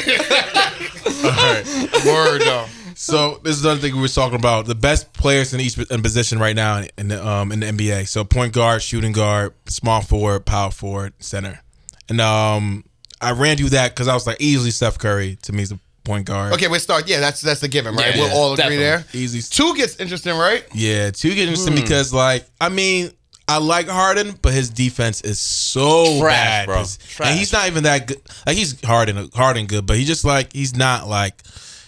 [1.26, 1.66] All right.
[2.06, 2.66] Word though.
[2.98, 6.02] So this is another thing we were talking about: the best players in each in
[6.02, 8.08] position right now in the um in the NBA.
[8.08, 11.62] So point guard, shooting guard, small forward, power forward, center.
[12.10, 12.84] And um,
[13.22, 15.80] I ran through that because I was like, easily Steph Curry to me is the
[16.06, 16.54] point guard.
[16.54, 17.08] Okay, we start.
[17.08, 18.16] Yeah, that's that's the given, right?
[18.16, 18.84] Yeah, we'll yeah, all agree definitely.
[18.84, 19.06] there.
[19.14, 19.42] Easy.
[19.42, 20.66] Two gets interesting, right?
[20.74, 23.12] Yeah, two gets interesting because like I mean.
[23.50, 26.66] I like Harden, but his defense is so Trash, bad.
[26.66, 26.84] bro.
[26.84, 27.30] Trash.
[27.30, 28.22] And he's not even that good.
[28.46, 31.42] Like he's Harden, Harden good, but he's just like he's not like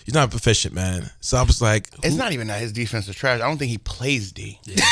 [0.09, 1.07] he's not proficient, man.
[1.21, 3.35] So I was like, It's not even that his defense is trash.
[3.41, 4.59] I don't think he plays D.
[4.65, 4.83] it-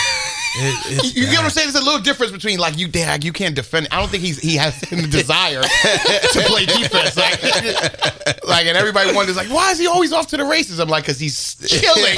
[0.60, 1.52] it's You get what I'm bad.
[1.54, 1.72] saying?
[1.72, 3.88] There's a little difference between like you, Dag, you can't defend.
[3.92, 7.18] I don't think he's he has the desire to play defense.
[7.18, 7.42] Like,
[8.48, 10.78] like, and everybody wonders like, why is he always off to the races?
[10.80, 12.16] I'm like, because he's chilling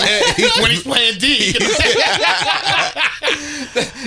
[0.61, 1.53] when he's playing D.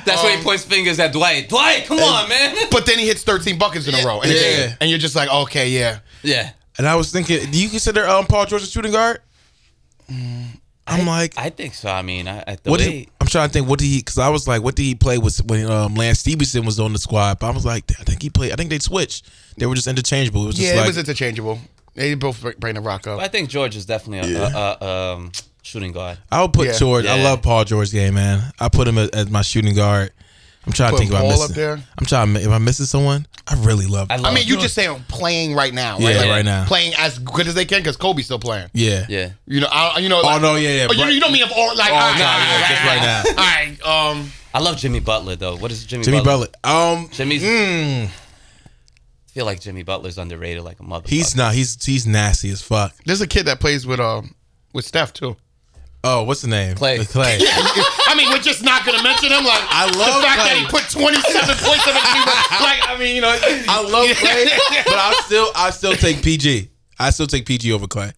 [0.04, 1.48] That's when he um, points fingers at Dwight.
[1.48, 2.54] Dwight, come on, man.
[2.70, 4.40] but then he hits 13 buckets in a row, in a Yeah.
[4.68, 4.76] game.
[4.80, 6.00] and you're just like, okay, yeah.
[6.22, 6.50] Yeah.
[6.82, 9.20] And I was thinking, do you consider um, Paul George a shooting guard?
[10.84, 11.88] I'm like, I think so.
[11.88, 12.80] I mean, I, at the what?
[12.80, 13.68] way, Did, I'm trying to think.
[13.68, 13.98] What did he?
[13.98, 16.92] Because I was like, what did he play with when um, Lance Stephenson was on
[16.92, 17.38] the squad?
[17.38, 18.50] But I was like, I think he played.
[18.50, 19.30] I think they switched.
[19.58, 20.42] They were just interchangeable.
[20.42, 21.60] It was just Yeah, like, it was interchangeable.
[21.94, 23.20] They both bring the rock up.
[23.20, 25.30] I think George is definitely a, a, a um,
[25.62, 26.18] shooting guard.
[26.32, 26.78] I would put Yeah.
[26.78, 27.06] George.
[27.06, 28.42] I love Paul George game, man.
[28.58, 30.10] I put him as, as my shooting guard.
[30.66, 31.50] I'm trying to think about I'm Paul missing.
[31.50, 31.72] up there?
[31.98, 32.36] I'm trying.
[32.36, 34.08] If I'm missing someone, I really love.
[34.10, 34.62] I I love I mean, you George.
[34.62, 36.16] just saying playing right now, yeah, right?
[36.18, 36.64] Like, right now.
[36.66, 38.68] Playing as good as they can because Kobe's still playing.
[38.72, 39.30] Yeah, Yeah.
[39.46, 40.20] You know, I, you know.
[40.20, 40.86] Oh like- no, yeah, yeah.
[40.88, 42.60] Oh, you, right- you don't mean of all like Oh, all right, no, all yeah,
[42.60, 45.56] right, just all right All right, um, I love Jimmy Butler though.
[45.56, 46.46] What is Jimmy, Jimmy Butler?
[46.62, 46.92] Butler.
[47.02, 47.42] Um, Jimmy's.
[47.42, 48.10] mm, I
[49.32, 51.08] feel like Jimmy Butler's underrated like a mother.
[51.08, 51.54] he's not.
[51.54, 52.94] He's he's nasty as fuck.
[53.04, 54.34] there's a kid that plays with um
[54.72, 55.36] with Steph too.
[56.04, 56.74] Oh, what's the name?
[56.74, 56.98] Klay.
[56.98, 57.38] Klay.
[58.08, 59.44] I mean, we're just not gonna mention him.
[59.44, 60.46] Like I love the fact Klay.
[60.46, 62.26] that he put 27 points in a game.
[62.60, 63.28] Like I mean, you know,
[63.68, 66.70] I love Klay, but I still I still take PG.
[66.98, 68.12] I still take PG over Klay.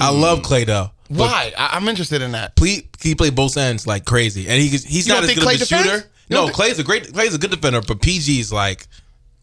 [0.00, 0.90] I love Klay though.
[1.08, 1.52] But Why?
[1.58, 2.52] I, I'm interested in that.
[2.60, 5.44] He, he play both ends like crazy, and he he's You not don't as good
[5.44, 5.84] Klay of a defends?
[5.90, 6.06] shooter.
[6.28, 8.86] You No, think- Klay's a great Klay's a good defender, but PG's like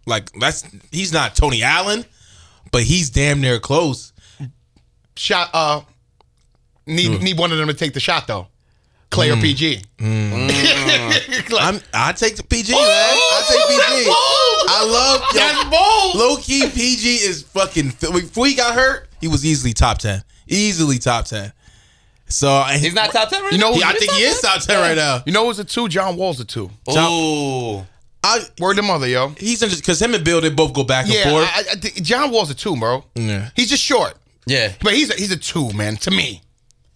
[0.06, 2.06] like that's he's not Tony Allen,
[2.72, 4.14] but he's damn near close.
[5.16, 5.50] Shot.
[5.54, 5.82] Uh,
[6.88, 7.24] need hmm.
[7.24, 8.48] need one of them to take the shot though.
[9.12, 9.42] Klay or hmm.
[9.42, 9.82] PG.
[10.00, 10.50] Hmm.
[11.50, 12.82] Like, I'm I take the PG man.
[12.84, 14.12] Oh, I take PG.
[14.70, 16.16] I love yo, That's bold.
[16.16, 20.98] low key PG is fucking before he got hurt, he was easily top ten, easily
[21.00, 21.54] top ten.
[22.28, 23.56] So and He's not top ten right now.
[23.56, 25.24] You know, He, I think he is top ten right now.
[25.26, 25.88] You know who's a two?
[25.88, 26.70] John Wall's a two.
[26.90, 27.86] Ooh.
[28.24, 29.30] I Word to mother, yo.
[29.38, 31.50] he's just because him and Bill they both go back and Yeah, forth.
[31.54, 33.06] I, I, John Wall's a two, bro.
[33.16, 33.50] Yeah.
[33.56, 34.74] He's just short, Yeah.
[34.82, 35.96] but he's a, he's a two, man.
[35.98, 36.42] To me,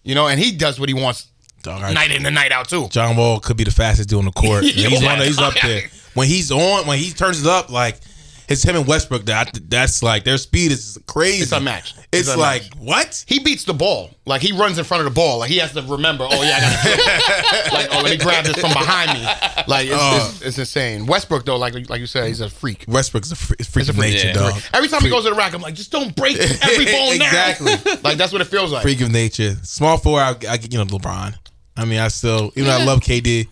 [0.04, 1.28] you know, and he does what he wants
[1.62, 2.88] Dog, I- night in and night out too.
[2.88, 4.64] John Wall could be the fastest dude on the court.
[4.74, 4.74] He's.
[5.00, 5.82] He's up there.
[6.14, 7.98] When he's on, when he turns it up, like
[8.48, 9.24] it's him and Westbrook.
[9.26, 11.42] That that's like their speed is crazy.
[11.42, 11.96] It's unmatched.
[12.12, 13.24] It's, It's like what?
[13.26, 14.10] He beats the ball.
[14.26, 15.38] Like he runs in front of the ball.
[15.38, 16.26] Like he has to remember.
[16.30, 17.72] Oh yeah, I got.
[17.72, 19.24] like oh, let me grab this from behind me.
[19.66, 20.28] Like it's, Oh.
[20.34, 21.06] it's, it's insane.
[21.06, 22.84] Westbrook though, like like you said, he's a freak.
[22.88, 24.32] Westbrook's a freak, freak of nature, Yeah.
[24.34, 24.60] dog.
[24.74, 27.26] Every time he goes to the rack, I'm like, just don't break every ball now.
[27.26, 27.72] Exactly.
[28.02, 28.82] like that's what it feels like.
[28.82, 29.56] Freak of nature.
[29.62, 31.34] Small four, I, I you know LeBron.
[31.76, 33.48] I mean, I still even though I love KD.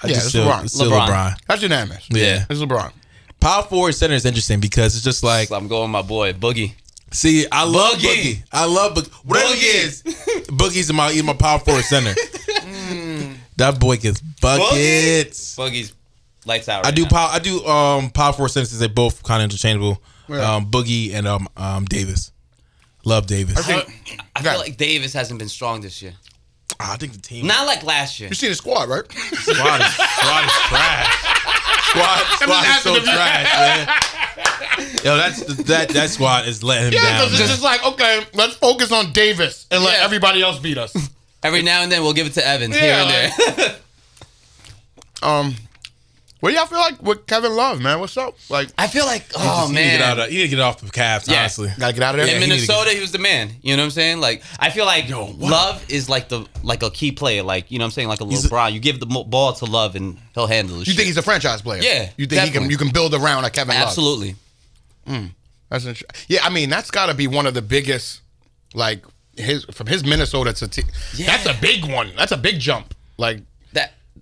[0.00, 0.70] I Yeah, just it's still, LeBron.
[0.70, 1.08] still LeBron.
[1.08, 1.34] LeBron.
[1.48, 2.06] That's unanimous.
[2.10, 2.44] Yeah.
[2.48, 2.92] It's LeBron.
[3.40, 6.32] Power forward center is interesting because it's just like So I'm going with my boy
[6.32, 6.72] Boogie.
[7.12, 8.34] see, I love Boogie.
[8.34, 8.42] Boogie.
[8.52, 9.12] I love Boogie.
[9.24, 9.84] Whatever he Boogie.
[9.84, 10.02] is,
[10.48, 12.14] Boogie's in my he's my power forward center.
[13.56, 15.56] that boy gets buckets.
[15.56, 15.92] Boogie's
[16.46, 16.86] lights out.
[16.86, 17.08] I do now.
[17.08, 17.28] power.
[17.32, 18.76] I do um power forward centers.
[18.78, 20.02] They both kind of interchangeable.
[20.28, 20.56] Yeah.
[20.56, 22.32] Um, Boogie and um um Davis.
[23.04, 23.56] Love Davis.
[23.56, 26.12] I I think, think, I feel like Davis hasn't been strong this year.
[26.80, 28.28] I think the team Not like last year.
[28.28, 29.10] you see the squad, right?
[29.10, 31.44] squad is, squad is trash.
[31.90, 33.88] Squad, squad is so asking if you- trash, man.
[35.04, 37.12] Yo, that's that that squad is letting him yeah, down.
[37.18, 37.48] because it's man.
[37.48, 40.04] just like, okay, let's focus on Davis and let Yeah.
[40.04, 40.94] everybody else beat us.
[41.42, 43.76] Every now and then we'll give it to Evans here Yeah, and there.
[45.22, 45.56] Um,
[46.40, 47.98] what do y'all feel like with Kevin Love, man?
[48.00, 48.36] What's up?
[48.48, 49.98] Like, I feel like, oh Just- he need to man.
[49.98, 51.40] get out of, he need to get off the Cavs, Yeah.
[51.40, 51.70] honestly.
[51.78, 52.34] gotta get out of there.
[52.36, 53.50] in he need to Minnesota, he was the man.
[53.62, 54.20] You know what I'm saying?
[54.20, 57.42] Like, I feel like Love is like the like a key player.
[57.42, 58.08] Like, you know what I'm saying?
[58.08, 58.72] Like a He's a- LeBron.
[58.72, 60.86] you give the mo- ball to Love and he'll handle it.
[60.88, 61.82] you think he's a franchise player?
[61.82, 62.46] Yeah, You think he can?
[62.46, 62.68] definitely.
[62.70, 63.88] You can build around a Kevin Love?
[63.88, 64.36] absolutely?
[65.06, 65.26] Hmm.
[65.70, 66.40] That's inter- yeah.
[66.44, 68.20] I mean, that's got to be one of the biggest,
[68.74, 69.02] like
[69.36, 70.68] his from his Minnesota to.
[70.68, 70.82] T-
[71.16, 71.26] Yeah.
[71.26, 72.12] That's a big one.
[72.16, 72.94] That's a big jump.
[73.18, 73.40] Like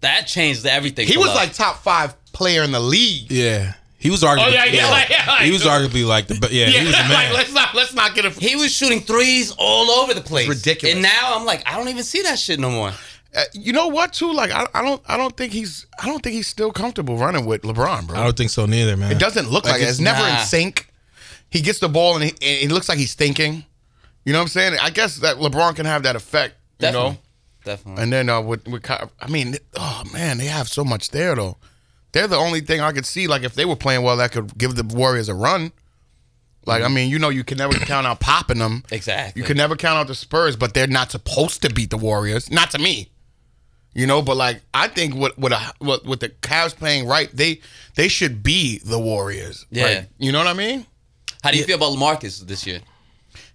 [0.01, 1.07] That that changed everything.
[1.07, 1.37] he for was Love.
[1.37, 3.31] like top five player in the league.
[3.31, 3.75] Yeah.
[3.99, 6.55] He was arguably Oh, yeah, yeah, like, yeah, like- he was arguably like the be-
[6.55, 8.31] yeah, Yeah, he was the like let's not let's not get a.
[8.31, 10.49] he was shooting threes all over the place.
[10.49, 10.95] ridiculous.
[10.95, 12.93] And now I'm like, I don't even see that shit no more.
[13.35, 14.13] Uh, you know what?
[14.13, 17.17] Too like I, I don't I don't think he's I don't think he's still comfortable
[17.19, 18.19] running with LeBron, bro.
[18.19, 19.13] I don't think so neither, man.
[19.13, 19.89] It doesn't look like, it.
[19.89, 20.41] It's never nah.
[20.41, 20.89] in sync.
[21.51, 23.65] He gets the ball and he, and it looks like he's thinking.
[24.25, 24.77] You know what I'm saying?
[24.81, 26.55] I guess that LeBron can have that effect.
[26.81, 27.17] You know.
[27.67, 28.01] Definitely.
[28.05, 31.57] And then uh, with with I mean, oh man, they have so much there though.
[32.13, 33.27] They're the only thing I could see.
[33.27, 35.73] Like if they were playing well, that could give the Warriors a run.
[36.65, 38.85] Like I mean, you know, you can never count out popping them.
[38.93, 39.43] Exactly.
[39.43, 42.51] You can never count out the Spurs, but they're not supposed to beat the Warriors.
[42.51, 43.11] Not to me.
[43.95, 47.29] You know, but like I think with with a with, with the Cavs playing right,
[47.33, 47.61] they
[47.97, 49.67] they should be the Warriors.
[49.71, 49.85] Yeah.
[49.85, 50.87] Like, you know what I mean?
[51.43, 52.81] How do you feel about LaMarcus this year?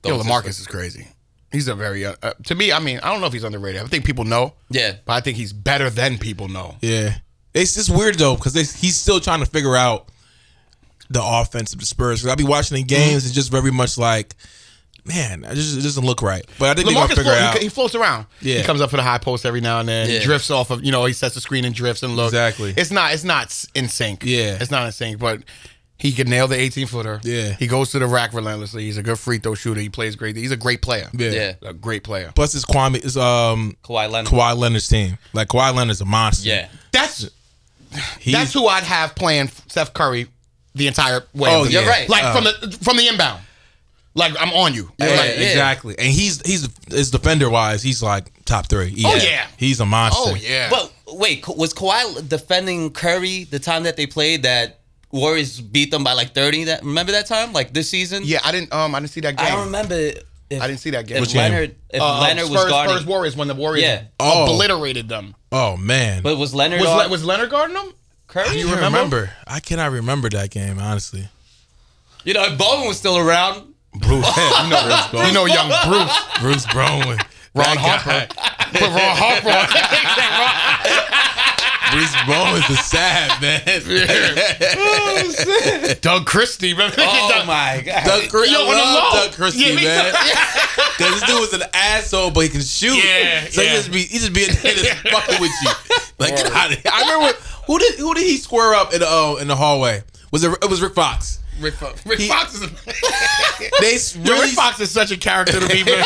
[0.05, 1.07] Yo, LaMarcus is crazy.
[1.51, 2.71] He's a very uh, uh, to me.
[2.71, 3.81] I mean, I don't know if he's underrated.
[3.81, 4.95] I think people know, Yeah.
[5.05, 6.77] but I think he's better than people know.
[6.81, 7.15] Yeah,
[7.53, 10.07] it's just weird though because he's still trying to figure out
[11.09, 12.21] the offense of the Spurs.
[12.21, 13.25] 'Cause I be watching the games.
[13.25, 14.33] It's just very much like,
[15.03, 16.45] man, it just it doesn't look right.
[16.57, 17.57] But I think they're gonna figure float, it out.
[17.57, 18.27] he, he floats around.
[18.39, 18.59] Yeah.
[18.59, 20.09] He comes up for the high post every now and then.
[20.09, 20.23] Yeah.
[20.23, 22.29] Drifts off of you know he sets the screen and drifts and looks.
[22.33, 22.73] Exactly.
[22.77, 24.23] It's not it's not in sync.
[24.23, 24.57] Yeah.
[24.61, 25.41] It's not in sync, but.
[26.01, 27.19] He can nail the 18 footer.
[27.23, 27.53] Yeah.
[27.53, 28.85] He goes to the rack relentlessly.
[28.85, 29.79] He's a good free throw shooter.
[29.79, 30.35] He plays great.
[30.35, 31.07] He's a great player.
[31.13, 31.29] yeah.
[31.29, 31.53] Yeah.
[31.61, 32.31] A great player.
[32.33, 32.95] Plus, it's Kwame.
[32.95, 34.31] It's um Kawhi Leonard.
[34.31, 35.17] Kawhi Leonard's team.
[35.33, 36.49] Like Kawhi Leonard's a monster.
[36.49, 36.69] Yeah.
[36.91, 37.29] That's
[38.19, 40.27] He's, that's who I'd have playing Steph Curry
[40.75, 41.53] the entire way.
[41.53, 41.79] Oh, of the yeah.
[41.81, 42.09] You're right.
[42.09, 43.41] Like Uh, from the from the inbound.
[44.13, 44.91] Like I'm on you.
[44.97, 45.47] Yeah, Like, yeah.
[45.49, 45.95] exactly.
[45.97, 48.93] And he's he's his defender wise, he's like top three.
[49.05, 49.45] Oh, yeah.
[49.57, 50.31] he's a monster.
[50.31, 50.69] Oh yeah.
[50.69, 54.79] But wait, was Kawhi defending Curry the time that they played that
[55.11, 56.65] Warriors beat them by like 30?
[56.65, 57.53] That remember that time?
[57.53, 58.23] Like this season?
[58.25, 59.47] yeah, I didn't um I didn't see that game.
[59.47, 59.95] I don't remember.
[60.49, 61.17] If, I didn't see that game.
[61.17, 61.51] If Which game?
[61.51, 64.03] Leonard, if Uh, Leonard Spurs, was guarding, Spurs Warriors when the Warriors Yeah.
[64.19, 64.43] Oh.
[64.43, 65.33] obliterated them.
[65.51, 67.93] Oh man, but was Leonard Was, on Le- was Leonard guarding them?
[68.27, 68.49] Curry?
[68.49, 68.85] I you remember?
[68.85, 69.31] remember?
[69.47, 71.27] I cannot remember that game honestly.
[72.23, 76.17] You know, if Bowen was still around, Bruce, you know, Bruce, You know, young Bruce,
[76.39, 77.17] Bruce Brown,
[77.55, 78.27] Ron Harper,
[78.73, 79.67] put Ron Harper on.
[81.91, 83.61] Bruce Brown is the sad man.
[86.01, 86.95] Doug Christie, remember?
[86.99, 89.19] oh Doug- my god, Doug, Christie, Yo, I love low.
[89.25, 90.13] Doug Christie, Yeah, man.
[90.97, 92.95] Because this dude was an asshole, but he can shoot.
[92.95, 93.69] Yeah, so yeah.
[93.69, 95.69] he just be he just being just fucking with you.
[96.19, 96.91] Like get out of here.
[96.93, 100.03] I remember who did who did he square up in the uh, in the hallway?
[100.31, 101.39] Was it it was Rick Fox?
[101.59, 102.05] Rick, Fox.
[102.05, 102.61] Rick He- Fox is.
[103.79, 106.03] They Yo, Rick Fox is such a character to me, man.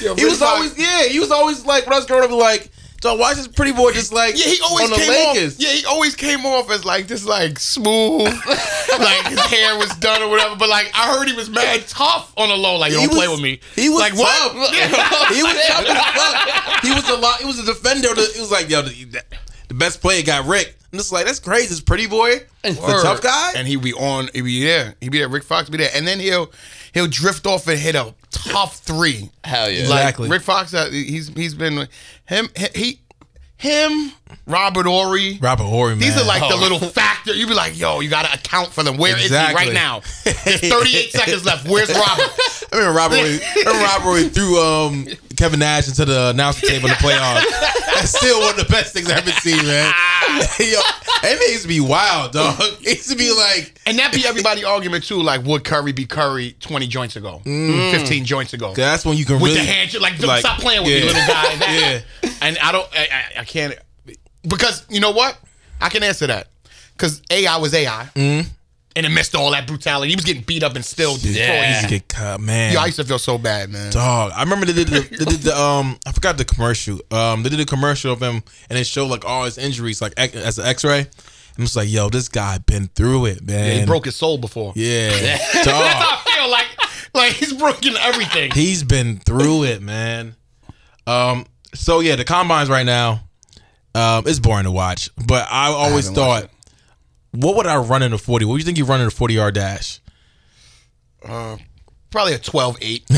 [0.00, 2.30] Yo, he was Fox- always yeah he was always like when I was growing up
[2.30, 2.70] like
[3.02, 5.54] so why is this pretty boy just like Yeah, he always on the came Lakers?
[5.56, 5.60] off.
[5.60, 8.22] Yeah, he always came off as like just like smooth,
[8.98, 10.56] like his hair was done or whatever.
[10.56, 12.76] But like I heard he was mad tough on the low.
[12.76, 13.60] Like you He don't play with me.
[13.76, 14.52] He was like what?
[14.52, 14.74] tough.
[15.34, 16.82] he was tough as fuck.
[16.84, 17.40] He was a lot.
[17.40, 18.08] He was a defender.
[18.12, 19.22] It was like, yo, the,
[19.68, 20.76] the best player got Rick.
[20.92, 21.68] I'm just like, that's crazy.
[21.68, 23.52] This pretty boy, the tough guy.
[23.56, 24.28] and he be on.
[24.34, 24.94] He be there.
[25.00, 25.28] He be there.
[25.28, 26.52] Rick Fox be there, and then he'll
[26.92, 29.30] he'll drift off and hit a tough three.
[29.44, 30.28] hell yeah, Like Exactly.
[30.28, 31.88] Rick Fox, uh, he's he's been
[32.26, 33.00] him he
[33.56, 34.10] him
[34.46, 35.38] Robert Horry.
[35.40, 36.00] Robert Horry, man.
[36.00, 37.32] These are like the little factor.
[37.32, 38.96] You'd be like, yo, you got to account for them.
[38.96, 39.62] Where is Exactly.
[39.62, 40.00] he right now?
[40.24, 41.68] There's 38 seconds left.
[41.68, 42.30] Where's Robert?
[42.72, 43.16] I remember Robert.
[43.18, 45.06] Horry, I remember Robert Horry threw um,
[45.42, 47.42] Kevin Nash into the announcer table in the playoffs.
[47.96, 49.92] That's still one of the best things I've ever seen, man.
[50.60, 50.78] Yo,
[51.24, 52.60] it used to be wild, dog.
[52.60, 55.20] It used to be like, And that be everybody argument too.
[55.20, 58.72] Like, would Curry be Curry 20 joints ago, 15 joints ago?
[58.72, 61.00] that's when you can With really the handshake, like, like, stop playing with yeah.
[61.00, 61.56] me, little guy.
[61.58, 62.02] That.
[62.40, 63.76] And I don't, I, I, I can't,
[64.46, 65.36] because you know what?
[65.80, 66.46] I can answer that.
[66.92, 68.08] Because AI was AI.
[68.14, 68.48] Mm-hmm.
[68.94, 70.10] And it missed all that brutality.
[70.10, 71.64] He was getting beat up and still destroyed.
[71.64, 72.74] He used get cut, man.
[72.74, 73.90] Yo, I used to feel so bad, man.
[73.92, 77.00] Dog, I remember they did the, they did the um I forgot the commercial.
[77.10, 80.12] Um, they did a commercial of him and it showed like all his injuries like
[80.18, 81.06] as an X-ray.
[81.58, 83.66] I'm just like, yo, this guy been through it, man.
[83.66, 84.72] Yeah, he broke his soul before.
[84.74, 86.66] Yeah, That's how I feel like,
[87.14, 88.52] like he's broken everything.
[88.52, 90.34] he's been through it, man.
[91.06, 93.24] Um, so yeah, the combines right now,
[93.94, 95.10] um, it's boring to watch.
[95.26, 96.51] But I always haven't thought, watched
[97.32, 98.44] what would I run in a forty?
[98.44, 100.00] What do you think you run in a forty yard dash?
[102.12, 103.04] Probably a 12 8.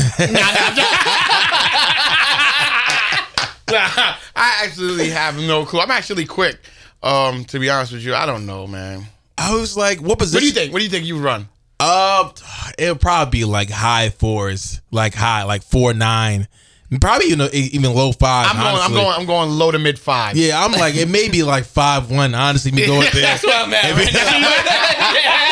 [3.67, 5.81] I actually have no clue.
[5.81, 6.57] I'm actually quick.
[7.03, 9.03] Um, to be honest with you, I don't know, man.
[9.37, 10.37] I was like, what position?
[10.37, 10.73] What do you think?
[10.73, 11.49] What do you think you run?
[11.77, 12.31] Uh,
[12.79, 16.47] it'll probably be like high fours, like high, like four nine,
[17.01, 18.47] probably you know even low five.
[18.49, 18.67] I'm going.
[18.67, 18.95] I'm honestly.
[18.95, 19.19] going.
[19.19, 20.35] I'm going low to mid five.
[20.35, 22.35] Yeah, I'm like it may be like five one.
[22.35, 23.21] Honestly, me going there.
[23.21, 24.13] That's what I'm at right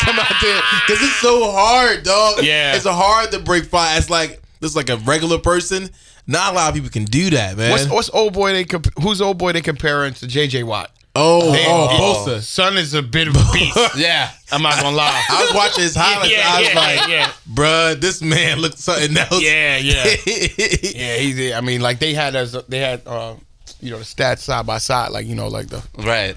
[0.00, 2.42] Come out there because it's so hard, dog.
[2.42, 2.74] Yeah.
[2.74, 3.98] it's hard to break five.
[3.98, 5.90] It's like it's like a regular person.
[6.26, 7.70] Not a lot of people can do that, man.
[7.70, 8.52] What's what's old boy?
[8.52, 9.52] They comp- who's old boy?
[9.52, 10.90] They comparing to JJ Watt.
[11.16, 12.40] Oh, They- oh, Bosa.
[12.42, 13.78] Son is a bit of a beast.
[13.96, 14.30] Yeah.
[14.52, 15.24] I'm not gonna lie.
[15.28, 16.30] I was watching his highlights.
[16.32, 17.32] Yeah, I was yeah, like, yeah.
[17.52, 19.42] bruh, this man looks something else.
[19.42, 21.16] Yeah, yeah, yeah.
[21.16, 21.52] He's.
[21.52, 23.34] I mean, like they had as they had, uh,
[23.80, 25.10] you know, the stats side by side.
[25.10, 26.36] Like you know, like the Right.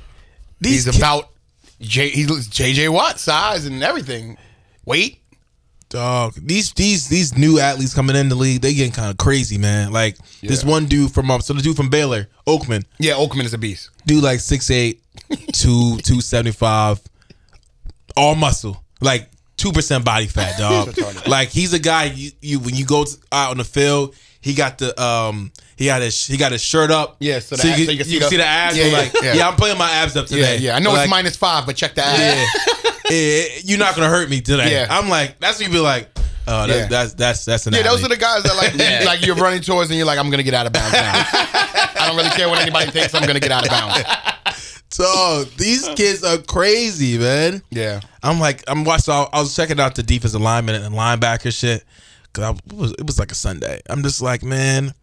[0.60, 1.30] These he's ki- about
[1.82, 2.10] J.
[2.10, 4.38] He's JJ Watt size and everything.
[4.86, 5.22] Weight.
[5.90, 6.34] Dog.
[6.38, 9.92] These these these new athletes coming in the league, they getting kind of crazy, man.
[9.92, 13.54] Like this one dude from um, so the dude from Baylor, Oakman, Yeah, Oakman is
[13.54, 13.90] a beast.
[14.06, 14.98] dude like 6'8",
[15.30, 17.02] 2, 275,
[18.16, 20.96] all muscle, like two percent body fat, dog.
[21.28, 24.54] like he's a guy you, you when you go to, out on the field, he
[24.54, 27.18] got the um he got his he got his shirt up.
[27.20, 28.78] Yeah, so the you, abs- can, so you can see see the- the abs.
[28.78, 29.34] Yeah, Yeah, yeah, like, yeah.
[29.34, 29.48] yeah.
[29.50, 30.58] I'm playing my abs up today.
[30.58, 30.76] yeah.
[30.76, 32.18] I know Like, it's minus five, but check the ass.
[32.20, 32.46] yeah.
[33.10, 34.72] yeah, you're not gonna hurt me today.
[34.72, 34.88] Yeah.
[34.90, 36.10] I'm like, that's when you be like,
[36.48, 36.88] oh, that's Yeah.
[36.88, 39.04] that's that's that's an Yeah, those are the guys that like Yeah.
[39.06, 41.12] like you're running towards and you're like, I'm gonna get out of bounds now.
[41.14, 43.14] I don't really care what anybody thinks.
[43.14, 44.00] I'm gonna get out of bounds.
[44.92, 47.62] So these kids are crazy, man.
[47.70, 48.02] Yeah.
[48.24, 49.14] I'm like, I'm watching.
[49.14, 51.86] I was checking out the defensive lineman and linebacker shit
[52.24, 53.82] because I it was, it was like a Sunday.
[53.90, 54.94] I'm just like, man,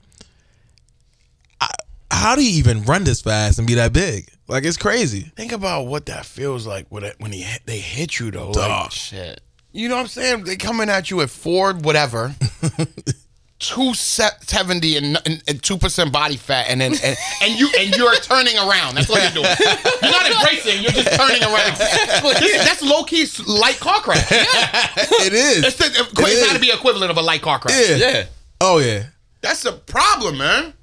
[1.61, 1.69] I,
[2.11, 4.29] how do you even run this fast and be that big?
[4.49, 5.33] Like it's crazy.
[5.37, 8.53] Think about what that feels like when it, when he they hit you though.
[8.53, 8.83] Dog.
[8.85, 9.41] Like, shit.
[9.73, 10.45] You know what I'm saying?
[10.45, 12.35] They coming at you at Ford, whatever.
[13.59, 18.15] Two seventy and and two percent body fat, and then and, and you and you're
[18.17, 18.97] turning around.
[18.97, 19.57] That's what you're doing.
[20.03, 20.83] You're not embracing.
[20.83, 21.73] You're just turning around.
[22.39, 24.27] This- that's low key light car crash.
[24.31, 25.65] it is.
[25.65, 27.89] It's, the, it's got to be equivalent of a light car crash.
[27.89, 27.97] Yeah.
[27.97, 28.25] Yeah.
[28.61, 29.05] Oh yeah.
[29.41, 30.75] That's a problem, man.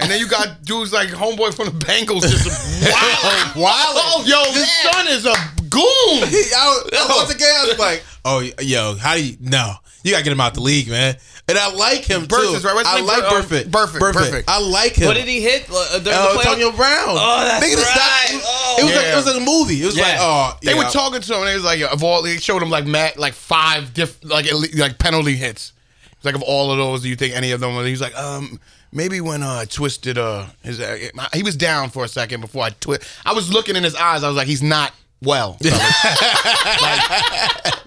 [0.00, 2.46] And then you got dudes like homeboy from the Bengals just
[3.56, 4.26] wild, wild.
[4.26, 5.34] Yo, his son is a
[5.70, 5.80] goon.
[5.80, 9.36] I was, I was again, I was like, oh yo, how do you?
[9.40, 11.16] No, you gotta get him out the league, man.
[11.46, 12.66] And I like him Burfict, too.
[12.66, 12.74] right?
[12.74, 13.64] What's I like Bur- Burfict.
[13.70, 14.44] Burfict, Burfict.
[14.48, 15.08] I like him.
[15.08, 16.46] What did he hit uh, during Oh, the playoffs?
[16.46, 17.08] Antonio Brown.
[17.10, 18.26] Oh, that's Nigga, this- right.
[18.30, 18.76] It, Oh.
[18.80, 19.82] it was like it was like a movie.
[19.82, 20.02] It was Yeah.
[20.04, 20.78] like oh, They yeah.
[20.84, 23.18] were talking to him, and they was like, of all, they showed him like Matt,
[23.18, 25.72] like five diff, like like penalty hits.
[26.12, 27.76] It's like of all of those, do you think any of them?
[27.76, 28.58] And he's like, um,
[28.94, 30.96] maybe when uh, I twisted uh, his, uh,
[31.34, 33.02] he was down for a second before I twist.
[33.26, 34.24] I was looking in his eyes.
[34.24, 35.56] I was like, he's not well.
[35.62, 35.72] like,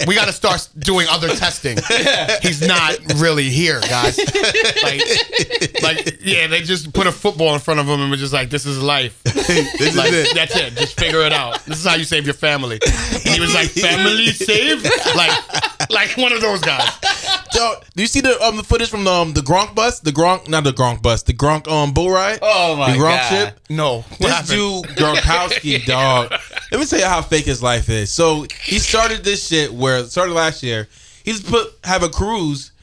[0.08, 1.78] we got to start doing other testing.
[2.42, 4.18] He's not really here, guys.
[4.82, 5.02] Like,
[5.84, 8.50] like, yeah, they just put a football in front of him and were just like,
[8.50, 9.22] this is life.
[9.48, 10.36] This Like, is it.
[10.36, 10.74] That's it.
[10.76, 11.64] Just figure it out.
[11.66, 12.80] This is how you save your family.
[12.84, 14.84] And he was like, family save?"
[15.16, 16.90] Like, like one of those guys.
[17.58, 20.00] Yo, do you see the um the footage from the um, the Gronk bus?
[20.00, 21.24] The Gronk, not the Gronk bus.
[21.24, 22.38] The Gronk um bull ride.
[22.44, 23.30] Oh, my the Gronk God.
[23.30, 23.60] ship.
[23.72, 24.06] No.
[24.20, 26.32] This dude Gronkowski, dog.
[26.72, 28.12] Let me tell you how fake his life is.
[28.14, 30.88] So he started this shit where started last year.
[31.24, 32.74] He's put have a cruise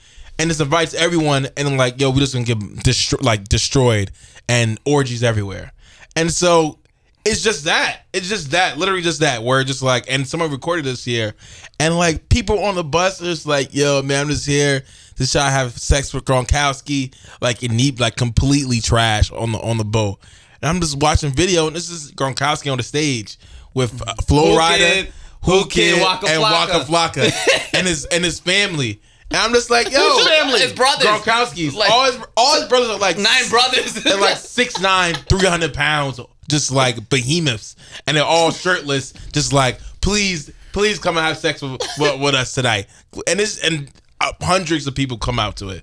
[0.40, 4.10] and just invites everyone and like, yo, we just gonna get destro- like destroyed
[4.48, 5.72] and orgies everywhere.
[6.16, 6.78] And so
[7.24, 8.02] it's just that.
[8.12, 8.76] It's just that.
[8.76, 9.42] Literally just that.
[9.42, 11.34] Where just like, and someone recorded this here,
[11.80, 14.84] and like people on the bus are just like, yo, man, I'm just here
[15.16, 19.58] to try to have sex with Gronkowski, like in need, like completely trash on the
[19.58, 20.18] on the boat.
[20.60, 23.38] And I'm just watching video, and this is Gronkowski on the stage
[23.72, 25.10] with uh, Flo Rida,
[25.46, 26.80] Whoo Kid, and Waka.
[26.80, 27.32] Flocka,
[27.74, 29.00] and his and his family.
[29.30, 30.60] And I'm just like, yo, Whose family?
[30.60, 31.06] His brothers.
[31.06, 31.74] Gronkowski's.
[31.74, 33.94] Like- all his all his brothers are like Nine brothers.
[33.94, 40.52] They're like 6'9", 300 pounds, just like behemoths, and they're all shirtless, just like please,
[40.72, 42.86] please come and have sex with with, with us tonight.
[43.26, 45.82] And it's and uh, hundreds of people come out to it.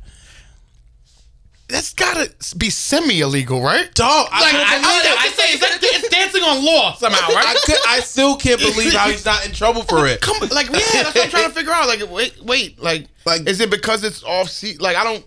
[1.72, 3.94] That's gotta be semi illegal, right?
[3.94, 5.26] Dog, I, Like, couldn't I, believe I.
[5.26, 7.48] I say, is that, it's dancing on law somehow, right?
[7.48, 10.22] I, could, I still can't believe how he's not in trouble for it.
[10.22, 11.88] Come, like, yeah, that's what I'm trying to figure out.
[11.88, 14.82] Like, wait, wait, like, Like- is it because it's off seat?
[14.82, 15.26] Like, I don't.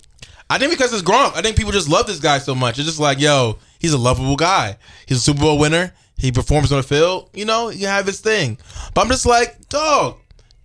[0.50, 1.35] I think because it's Gronk.
[1.35, 2.78] I think people just love this guy so much.
[2.78, 4.76] It's just like, yo, he's a lovable guy.
[5.07, 5.92] He's a Super Bowl winner.
[6.18, 7.30] He performs on the field.
[7.33, 8.59] You know, you have his thing.
[8.92, 10.18] But I'm just like, dog,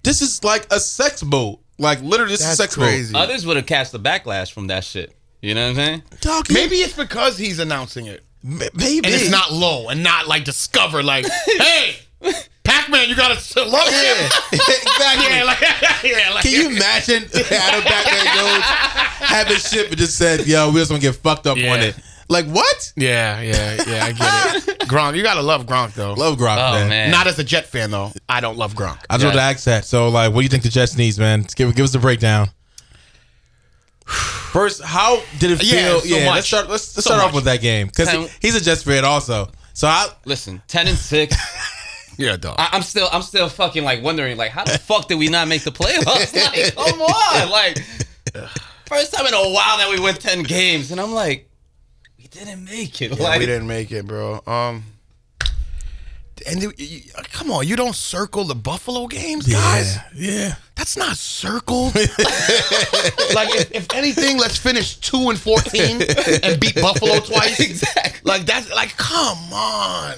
[0.04, 1.60] this is like a sex boat.
[1.78, 3.14] Like literally, this is sex crazy.
[3.14, 3.20] boat.
[3.24, 5.16] Others would have cast the backlash from that shit.
[5.42, 6.04] You know what I'm saying?
[6.22, 10.28] Dog, Maybe it's because he's announcing it, M- maybe and it's not low, and not
[10.28, 11.96] like discover, Like, hey,
[12.64, 14.32] Pac-Man, you gotta love Yeah, him.
[14.52, 15.36] exactly.
[15.38, 15.62] Yeah, like,
[16.04, 16.44] yeah, like.
[16.44, 21.02] Can you imagine Adam Pacman Jones having shit but just said, "Yo, we just gonna
[21.02, 21.74] get fucked up Yeah.
[21.74, 21.96] on it."
[22.28, 22.94] Like what?
[22.96, 24.06] Yeah, yeah, yeah.
[24.06, 24.80] I get it.
[24.88, 26.14] Gronk, you gotta love Gronk though.
[26.14, 26.90] Love Gronk, Oh man.
[26.90, 27.12] man.
[27.12, 28.12] Not as a Jet fan though.
[28.28, 29.00] I don't love Gronk.
[29.10, 29.50] I just want to Yeah.
[29.50, 29.86] ask that.
[29.86, 31.48] So, like, what do you think the Jets needs, man?
[31.56, 32.50] Give give us the breakdown.
[34.10, 36.00] First, how did it Yeah, feel?
[36.02, 36.70] so Yeah, let's start.
[36.70, 39.50] Let's, let's So start off with that game because Ten- he's a Jets fan also.
[39.74, 41.36] So, I, Listen, ten and six.
[42.18, 42.56] Yeah, dog.
[42.60, 45.48] I, I'm still, I'm still fucking like wondering, like, how the fuck did we not
[45.48, 46.34] make the playoffs?
[46.36, 47.78] Like, come on, like,
[48.88, 51.50] first time in a while that we win ten games, and I'm like,
[52.18, 53.18] we didn't make it.
[53.18, 54.42] Yeah, like, we didn't make it, bro.
[54.46, 54.84] Um,
[56.48, 59.98] and you, you- come on, you don't circle the Buffalo games, guys.
[60.16, 60.56] yeah.
[60.76, 61.94] That's not circled.
[61.96, 66.02] like, if, if anything, let's finish two and fourteen
[66.42, 67.60] and beat Buffalo twice.
[67.60, 68.22] Exactly.
[68.24, 70.16] Like that's like, come on,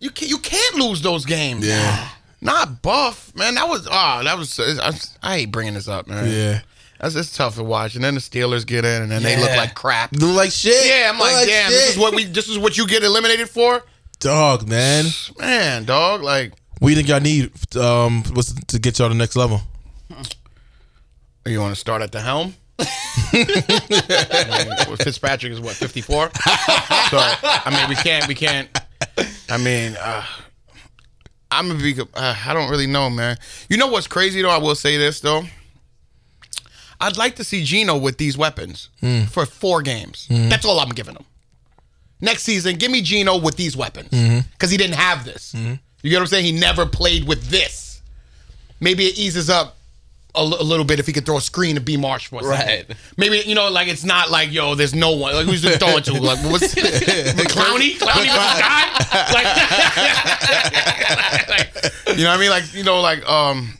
[0.00, 1.66] you can't you can't lose those games.
[1.66, 2.08] Yeah.
[2.40, 3.54] Not Buff, man.
[3.56, 4.58] That was oh, that was.
[4.58, 6.28] I, I hate bringing this up, man.
[6.30, 6.60] Yeah.
[6.98, 7.94] That's it's tough to watch.
[7.94, 10.10] And then the Steelers get in, and then they look like crap.
[10.12, 10.86] They look like shit.
[10.86, 13.50] Yeah, I'm Look like, damn, this is what we this is what you get eliminated
[13.50, 13.82] for?
[14.22, 15.06] Dog, man.
[15.36, 19.14] Man, dog, like What do you think y'all need um what's to get y'all to
[19.14, 19.60] the next level?
[21.44, 22.54] you want to start at the helm?
[22.78, 26.30] I mean, Fitzpatrick is what 54.
[26.34, 28.68] so I mean, we can't, we can't.
[29.50, 30.24] I mean, uh,
[31.50, 32.00] I'm gonna be.
[32.00, 33.38] Uh, I don't really know, man.
[33.68, 34.50] You know what's crazy though?
[34.50, 35.42] I will say this though.
[37.00, 38.88] I'd like to see Geno with these weapons
[39.32, 40.28] for four games.
[40.30, 41.24] That's all I'm giving him.
[42.22, 44.08] Next season, give me Geno with these weapons
[44.52, 45.52] because he didn't have this.
[45.54, 46.44] You get what I'm saying?
[46.46, 48.00] He never played with this.
[48.80, 49.76] Maybe it eases up
[50.34, 52.40] a, l- a little bit if he could throw a screen to B Marsh for
[52.40, 52.96] a second.
[53.16, 55.34] Maybe you know, like it's not like yo, there's no one.
[55.34, 56.12] Like who's he throwing to?
[56.20, 57.96] Like what's Clowney?
[57.98, 58.86] Clowney was the guy.
[59.32, 59.46] Like,
[61.48, 62.50] like, you know what I mean?
[62.50, 63.74] Like you know, like um,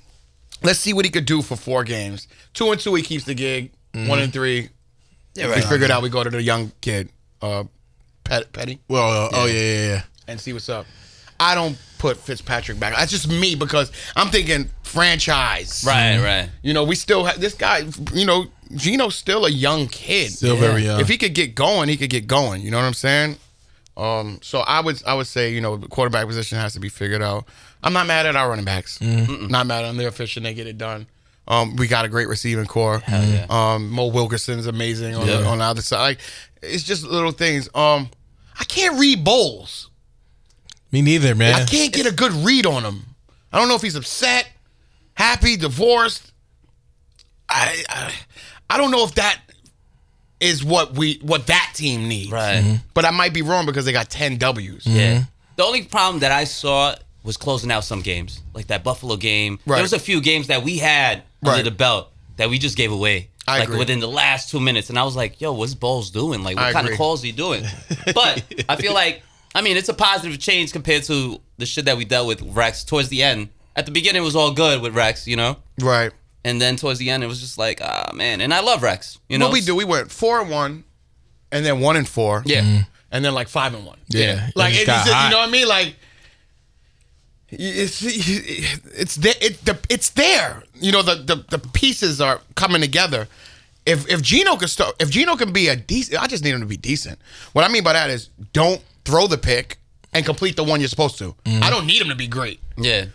[0.62, 2.28] let's see what he could do for four games.
[2.54, 3.72] Two and two, he keeps the gig.
[3.94, 4.68] One and three,
[5.34, 5.64] yeah, we right.
[5.64, 7.10] figured out we go to the young kid,
[7.42, 7.64] uh,
[8.24, 10.02] Pet, Petty, Well, uh, oh yeah, yeah, yeah.
[10.28, 10.86] and see what's up.
[11.40, 12.94] I don't put Fitzpatrick back.
[12.96, 15.84] That's just me because I'm thinking franchise.
[15.86, 16.48] Right, right.
[16.62, 17.82] You know, we still have this guy.
[18.12, 20.30] You know, Geno's still a young kid.
[20.30, 21.00] Still very young.
[21.00, 22.62] If he could get going, he could get going.
[22.62, 23.36] You know what I'm saying?
[23.96, 26.88] Um, so I would I would say you know the quarterback position has to be
[26.88, 27.44] figured out.
[27.82, 29.00] I'm not mad at our running backs.
[29.00, 30.44] Not mad on their efficient.
[30.44, 31.06] They get it done.
[31.48, 33.02] Um, we got a great receiving core.
[33.08, 33.46] yeah.
[33.50, 36.00] Um, Mo Wilkerson's amazing on, the, on the other side.
[36.00, 36.18] Like,
[36.62, 37.68] it's just little things.
[37.74, 38.08] Um,
[38.58, 39.90] I can't read Bowles.
[40.92, 41.54] Me neither, man.
[41.54, 43.02] I can't get a good read on him.
[43.52, 44.48] I don't know if he's upset,
[45.14, 46.32] happy, divorced.
[47.48, 48.12] I, I
[48.70, 49.38] I don't know if that
[50.40, 52.30] is what we what that team needs.
[52.30, 52.80] Right.
[52.94, 54.86] But I might be wrong because they got 10 W's.
[54.86, 55.24] Yeah.
[55.56, 59.58] The only problem that I saw was closing out some games, like that Buffalo game.
[59.66, 59.76] Right.
[59.76, 61.64] There was a few games that we had under Right.
[61.64, 63.28] the belt that we just gave away.
[63.46, 63.78] I like agree.
[63.80, 66.42] within the last two minutes, and I was like, "Yo, what's Bowles doing?
[66.44, 66.94] Like, what I kind agree.
[66.94, 67.64] of calls he doing?"
[68.14, 69.22] But I feel like,
[69.54, 72.84] I mean, it's a positive change compared to the shit that we dealt with Rex
[72.84, 73.48] towards the end.
[73.74, 76.12] At the beginning, it was all good with Rex, you know, Right.
[76.44, 78.40] and then towards the end, it was just like, ah, man.
[78.40, 79.46] And I love Rex, you know.
[79.46, 80.84] what we do, we went four and one,
[81.50, 82.42] and then one and four.
[82.46, 82.82] Yeah.
[83.10, 83.98] And then like five and one.
[84.08, 84.50] Yeah.
[84.54, 85.68] Like It just it's, got just- you know what I mean?
[85.68, 85.96] Like
[87.52, 89.34] it's it's there.
[89.40, 90.62] It, the, it's there.
[90.74, 93.28] You know the, the the pieces are coming together.
[93.84, 96.60] If if Geno can start, if Geno can be a decent, I just need him
[96.60, 97.18] to be decent.
[97.52, 99.78] What I mean by that is don't throw the pick
[100.12, 101.34] and complete the one you're supposed to.
[101.44, 101.62] Mm-hmm.
[101.62, 102.60] I don't need him to be great.
[102.78, 103.06] Yeah.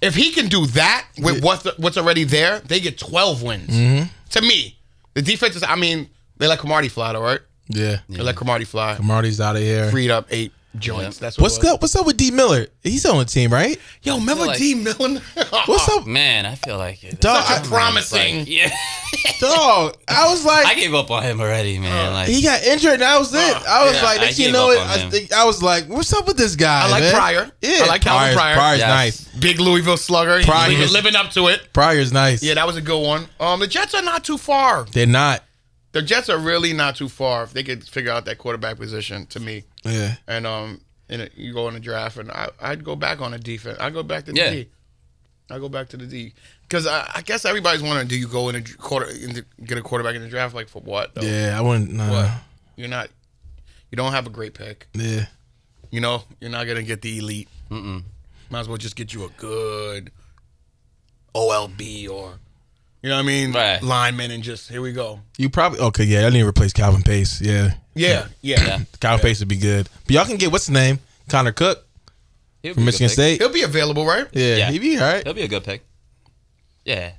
[0.00, 3.70] If he can do that with what's what's already there, they get 12 wins.
[3.70, 4.08] Mm-hmm.
[4.30, 4.76] To me,
[5.14, 5.62] the defense is.
[5.62, 7.40] I mean, they let Cromartie fly, though, right?
[7.68, 7.98] Yeah.
[8.08, 8.98] They let Cromartie fly.
[9.02, 9.90] Marty's out of here.
[9.90, 11.16] Freed up eight joints.
[11.18, 11.26] Yeah.
[11.26, 11.80] That's what What's up?
[11.82, 12.66] What's up with Dee Milliner?
[12.82, 13.78] He's on the team, right?
[14.02, 15.20] Yo, remember like- Dee Milliner?
[15.66, 17.20] What's up, Man, I feel like it.
[17.20, 18.38] Dog, Such a I- promising.
[18.40, 18.70] Like, yeah,
[19.40, 19.96] dog?
[20.08, 22.12] I was like, I gave up on him already, man.
[22.12, 23.38] Like, he got injured, and that was it.
[23.38, 24.78] I was yeah, like, I you know it.
[24.78, 26.86] I think I was like, what's up with this guy?
[26.86, 27.14] I like man?
[27.14, 27.50] Pryor.
[27.60, 28.54] Yeah, I like Calvin Pryor's, Pryor.
[28.54, 28.88] Pryor's Yes.
[28.88, 29.40] nice.
[29.40, 30.38] Big Louisville slugger.
[30.38, 30.70] He's Pryor.
[30.70, 31.72] living, living up to it.
[31.72, 32.42] Pryor's nice.
[32.42, 33.26] Yeah, that was a good one.
[33.40, 34.84] Um, the Jets are not too far.
[34.92, 35.42] they're not.
[35.92, 39.26] The Jets are really not too far if they could figure out that quarterback position.
[39.26, 42.84] To me, Yeah, and um, and it, you go in the draft, and I, I'd
[42.84, 43.78] go back on the defense.
[43.78, 44.50] I go back to the Yeah.
[44.50, 44.68] D.
[45.50, 46.32] I go back to the D
[46.62, 49.76] because I, I guess everybody's wondering, do you go in a quarter in the, get
[49.76, 51.14] a quarterback in the draft like for what?
[51.14, 51.20] Though?
[51.20, 51.54] yeah.
[51.56, 51.92] I wouldn't.
[51.92, 52.10] Nah.
[52.10, 52.30] What?
[52.76, 53.08] You're not.
[53.90, 54.86] You don't have a great pick.
[54.94, 55.26] Yeah,
[55.90, 57.48] You know, you're not gonna get the elite.
[57.70, 58.02] Mm-mm.
[58.50, 60.10] Might as well just get you a good
[61.34, 62.38] OLB or
[63.04, 63.82] you know what I mean, Right.
[63.82, 65.20] lineman, and just here we go.
[65.36, 66.04] you probably okay.
[66.04, 67.38] Yeah, I need to replace Calvin Pace.
[67.42, 68.64] Yeah, Yeah, yeah.
[68.64, 68.78] Yeah.
[68.98, 69.88] Calvin Pace would be good.
[70.06, 70.98] But y'all can get what's his name?
[71.28, 71.86] Connor Cook
[72.62, 73.08] He'll from be a good Michigan.
[73.10, 73.40] State.
[73.42, 74.26] He'll be available, right?
[74.32, 74.70] Yeah, Yeah.
[74.70, 75.22] he'd be all right.
[75.24, 75.84] He'll be a good pick.
[76.86, 77.12] Yeah.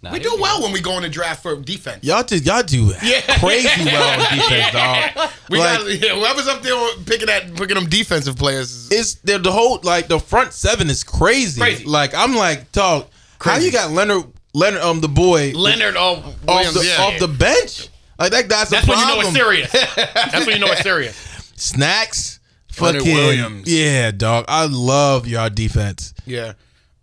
[0.00, 2.04] Nah, We do be well when we go in the draft for defense.
[2.04, 3.20] Y'all do y'all do Yeah.
[3.40, 5.30] crazy well on defense, dog.
[5.50, 8.70] We like, got yeah, whoever's up there picking at picking them defensive players.
[8.70, 11.60] is- it's the, the whole like the front seven is crazy.
[11.60, 11.84] Crazy.
[11.84, 13.06] Like I'm like, dog,
[13.40, 13.66] how Crazy.
[13.66, 14.24] you got Leonard
[14.54, 17.02] Leonard um the boy Leonard oh, off Williams, the yeah.
[17.04, 17.88] off the bench?
[18.18, 19.70] Like that guy's That's a when you know it's serious.
[19.96, 21.16] That's when you know it's serious.
[21.56, 22.40] Snacks,
[22.80, 23.72] Leonard fucking Williams.
[23.72, 24.44] yeah, dog.
[24.48, 26.14] I love your defense.
[26.26, 26.54] Yeah.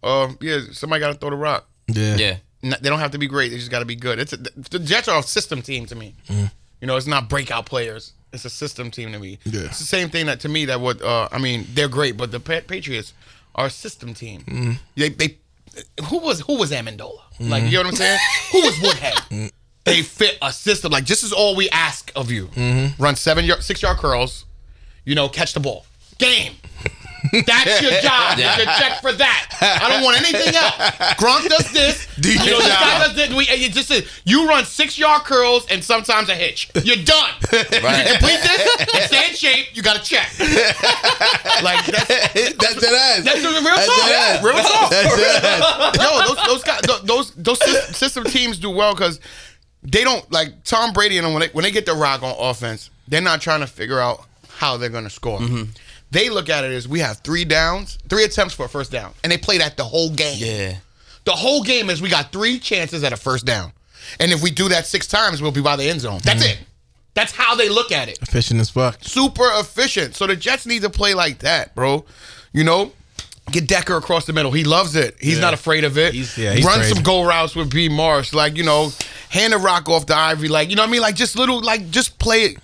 [0.04, 0.38] Um.
[0.42, 0.60] Yeah.
[0.72, 1.68] Somebody got to throw the rock.
[1.88, 2.38] Yeah, Yeah.
[2.64, 3.50] N- They don't have to be great.
[3.52, 4.20] They just got to be good.
[4.20, 6.16] It's a, the Jets are a system team to me.
[6.82, 8.14] You know, it's not breakout players.
[8.34, 9.40] It's a system team to me.
[9.46, 9.62] Yeah.
[9.62, 11.02] It's the same thing that to me that would.
[11.02, 13.14] Uh, I mean, they're great, but the Patriots
[13.56, 14.80] are a system team.
[14.96, 15.38] They they
[16.06, 17.22] who was who was Amendola?
[17.40, 18.20] Like you know what I'm saying?
[18.52, 19.52] who was Woodhead?
[19.86, 20.92] They fit a system.
[20.92, 23.02] Like this is all we ask of you: mm-hmm.
[23.02, 24.46] run seven yard, six yard curls.
[25.04, 25.86] You know, catch the ball.
[26.18, 26.54] Game.
[27.32, 28.38] That's your job.
[28.38, 28.58] Yeah.
[28.60, 29.48] You check for that.
[29.62, 30.76] I don't want anything else.
[31.16, 32.08] Gronk does this.
[32.20, 33.34] Do you know, this guy does this.
[33.34, 33.92] We, it just
[34.26, 36.70] you run six yard curls and sometimes a hitch.
[36.84, 37.32] You're done.
[37.86, 38.06] Right.
[38.06, 39.68] You complete this and stay in shape.
[39.76, 40.28] You got to check.
[41.64, 43.24] like that's that's that ass.
[43.24, 44.10] that's the real That's talk.
[44.10, 44.44] it.
[44.44, 44.90] Real talk.
[44.90, 45.98] That's that ass.
[45.98, 49.20] Yo, those those guys, those those system teams do well because
[49.84, 52.36] they don't like Tom Brady and them when they when they get the rock on
[52.40, 55.40] offense, they're not trying to figure out how they're going to score.
[55.40, 55.72] Mm-hmm.
[56.12, 59.14] They look at it as we have three downs, three attempts for a first down,
[59.24, 60.38] and they play that the whole game.
[60.40, 60.76] Yeah.
[61.26, 63.74] The whole game is we got three chances at a first down,
[64.20, 66.20] and if we do that six times, we'll be by the end zone.
[66.24, 66.52] That's mm.
[66.52, 66.60] it.
[67.16, 68.98] That's how they look at it Efficient as fuck.
[69.02, 70.16] super efficient.
[70.16, 72.04] So the Jets need to play like that, bro.
[72.52, 72.92] You know,
[73.52, 74.52] get Decker across the middle.
[74.52, 75.16] He loves it.
[75.20, 75.42] He's Yeah.
[75.42, 76.14] not afraid of it.
[76.14, 78.92] He's- yeah, he's Run some go routes with B Marsh, like you know,
[79.30, 81.62] hand the rock off the Ivory, like you know what I mean, like just little,
[81.62, 82.58] like just play it.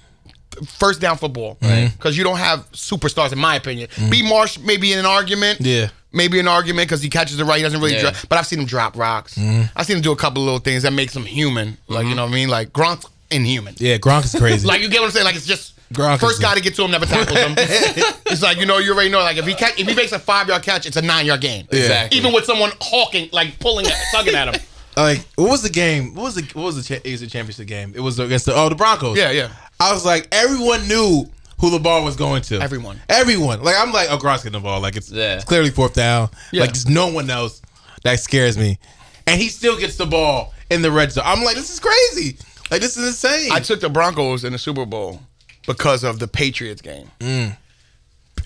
[0.68, 1.96] First down football, Mm-hmm.
[1.98, 3.88] Because you don't have superstars, in my opinion.
[4.10, 5.90] B Marsh maybe in an argument, Yeah.
[6.12, 7.58] maybe an argument because he catches the right.
[7.58, 8.02] He doesn't really Yeah.
[8.12, 9.36] drop, but I've seen him drop rocks.
[9.36, 9.64] Mm-hmm.
[9.76, 12.16] I've seen him do a couple of little things that makes him human, like you
[12.16, 13.76] know what I mean, like Gronk inhuman.
[13.78, 14.68] Yeah, Gronk is crazy.
[14.72, 15.26] Like you get what I'm saying?
[15.26, 17.54] Like it's just Gronk first guy to get to him never tackles him.
[17.58, 20.20] it's like you know you already know like if he catch, if he makes a
[20.20, 21.66] five yard catch, it's a nine yard game.
[21.72, 22.18] Exactly.
[22.18, 24.62] Even with someone hawking like pulling at, tugging at him.
[24.98, 26.14] like what was the game?
[26.16, 27.94] What was the what was the cha- AFC championship game?
[27.96, 29.18] It was against the oh the Broncos.
[29.18, 29.50] Yeah, yeah.
[29.82, 31.26] I was like everyone knew
[31.60, 32.60] who the ball was going to.
[32.60, 33.00] Everyone.
[33.10, 33.62] Everyone.
[33.64, 34.80] Like I'm like oh Gronk's getting the ball.
[34.82, 35.36] Like it's, Yeah.
[35.36, 36.30] it's clearly fourth down.
[36.52, 36.62] Yeah.
[36.62, 37.62] Like there's no one else
[38.04, 38.80] that scares me,
[39.28, 41.24] and he still gets the ball in the red zone.
[41.28, 42.38] I'm like this is crazy.
[42.72, 43.52] Like this is insane.
[43.52, 45.20] I took the Broncos in the Super Bowl
[45.68, 47.12] because of the Patriots game.
[47.20, 47.58] Mm.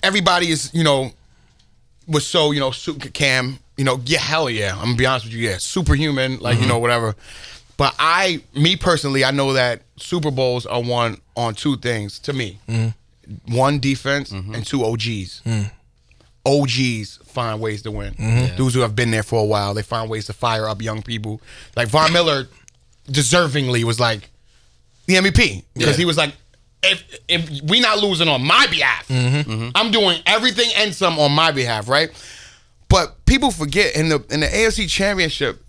[0.02, 1.10] Everybody is you know
[2.06, 5.26] was so you know super Cam you know yeah hell yeah I'm gonna be honest
[5.26, 6.62] with you yeah superhuman like Mm-hmm.
[6.64, 7.14] you know whatever.
[7.76, 12.32] But I me personally I know that Super Bowls are won on two things to
[12.32, 12.58] me.
[12.68, 13.54] Mm-hmm.
[13.56, 15.42] one defense and two OGs.
[15.44, 15.70] Mm.
[16.44, 18.14] OGs find ways to win.
[18.14, 18.56] Mm-hmm.
[18.56, 21.02] Those who have been there for a while, they find ways to fire up young
[21.02, 21.40] people.
[21.76, 22.46] Like Von Miller,
[23.08, 24.30] deservingly was like
[25.06, 25.96] the MVP because Yeah.
[25.96, 26.34] he was like,
[26.82, 29.70] if if we not losing on my behalf, Mm-hmm.
[29.74, 32.10] I'm doing everything and some on my behalf, right?
[32.88, 35.64] But people forget in the in the AFC Championship,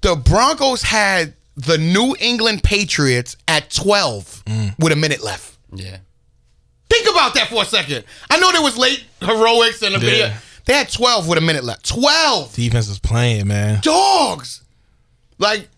[0.00, 4.74] the Broncos had the New England Patriots at 12 Mm.
[4.78, 5.56] with a minute left.
[5.72, 5.98] Yeah.
[6.90, 8.04] Think about that for a second.
[8.30, 10.32] I know there was late heroics and a video.
[10.66, 11.86] They had 12 with a minute left.
[11.86, 13.80] 12 Defense was playing, man.
[13.82, 14.62] dogs.
[15.38, 15.68] Like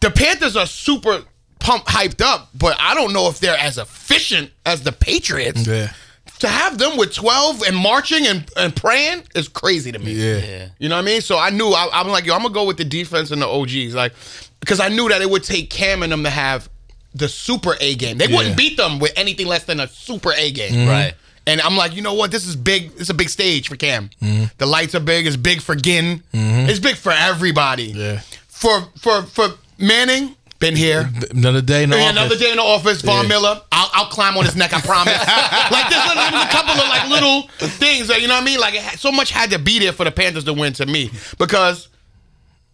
[0.00, 1.22] the Panthers are super
[1.58, 5.66] pumped, hyped up, but I don't know if they're as efficient as the Patriots.
[5.66, 5.92] Yeah.
[6.40, 10.12] To have them with 12 and marching and, and praying is crazy to me.
[10.12, 10.36] Yeah.
[10.38, 10.68] Yeah.
[10.78, 11.20] You know what I mean?
[11.20, 13.46] So I knew I, I'm like, yo, I'm gonna go with the defense and the
[13.48, 14.14] OGs, like,
[14.60, 16.68] because I knew that it would take Cam and them to have
[17.14, 18.18] the super A game.
[18.18, 18.36] They Yeah.
[18.36, 20.72] wouldn't beat them with anything less than a super A game.
[20.72, 20.88] Mm-hmm.
[20.88, 21.14] Right.
[21.46, 22.30] And I'm like, you know what?
[22.30, 22.92] This is big.
[22.98, 24.10] It's a big stage for Cam.
[24.22, 24.44] Mm-hmm.
[24.58, 25.26] The lights are big.
[25.26, 26.22] It's big for Ginn.
[26.32, 26.68] Mm-hmm.
[26.68, 27.84] It's big for everybody.
[27.86, 28.20] Yeah.
[28.48, 29.48] For for for
[29.78, 31.10] Manning, been here.
[31.30, 32.10] Another day in the office.
[32.10, 33.28] another day in the office, Von Yeah.
[33.28, 33.60] Miller.
[33.72, 35.14] I'll, I'll climb on his neck, I promise.
[35.72, 37.48] like this, was- there a couple of like little
[37.78, 38.60] things that you know what I mean.
[38.60, 40.84] Like it had, so much had to be there for the Panthers to win to
[40.86, 41.88] me because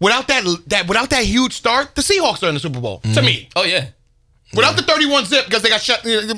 [0.01, 3.09] without that that without that huge start, the Seahawks are in the Super Bowl to
[3.09, 3.25] mm-hmm.
[3.27, 3.49] me.
[3.57, 3.89] Oh yeah.
[4.55, 6.35] Without the 31 zip because they got shut, uh,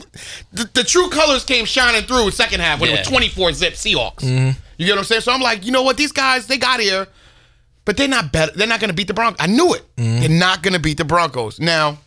[0.50, 3.74] the, the true colors came shining through in second half when it was 24 zip
[3.74, 4.20] Seahawks.
[4.20, 4.58] Mm-hmm.
[4.78, 5.20] You get what I'm saying?
[5.20, 5.96] So I'm like, you know what?
[5.96, 7.06] These guys they got here,
[7.84, 8.52] but they're not better.
[8.52, 9.36] They're not going to beat the Broncos.
[9.40, 9.84] I knew it.
[9.96, 10.20] Mm-hmm.
[10.20, 11.60] They're not going to beat the Broncos.
[11.60, 11.98] Now,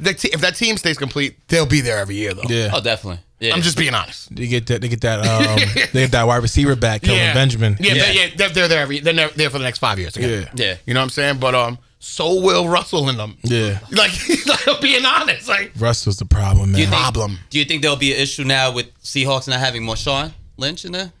[0.00, 2.42] the te- if that team stays complete, they'll be there every year though.
[2.48, 2.70] Yeah.
[2.74, 3.22] Oh definitely.
[3.38, 3.54] Yeah.
[3.54, 4.34] I'm just being honest.
[4.34, 4.80] They get that.
[4.80, 5.18] They get that.
[5.26, 5.58] Um,
[5.92, 7.76] they get that wide receiver back, Kelvin Benjamin.
[7.78, 8.02] Yeah, Yeah.
[8.02, 9.00] They're, yeah, they're, they're there every.
[9.00, 10.16] They're there for the next five years.
[10.16, 10.48] Again.
[10.54, 10.64] Yeah.
[10.66, 10.76] Yeah.
[10.86, 11.38] You know what I'm saying?
[11.38, 13.36] But um, so will Russell in them.
[13.42, 13.80] Yeah.
[13.92, 14.12] Like,
[14.68, 15.48] like being honest.
[15.48, 16.80] Like, Russell's the problem, man.
[16.80, 17.38] you think- problem.
[17.50, 20.92] Do you think there'll be an issue now with Seahawks not having Marshawn Lynch in
[20.92, 21.12] there?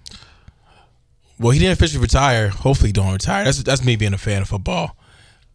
[1.38, 2.48] Well, he didn't officially retire.
[2.48, 3.44] Hopefully, he don't retire.
[3.44, 4.96] That's that's me being a fan of football.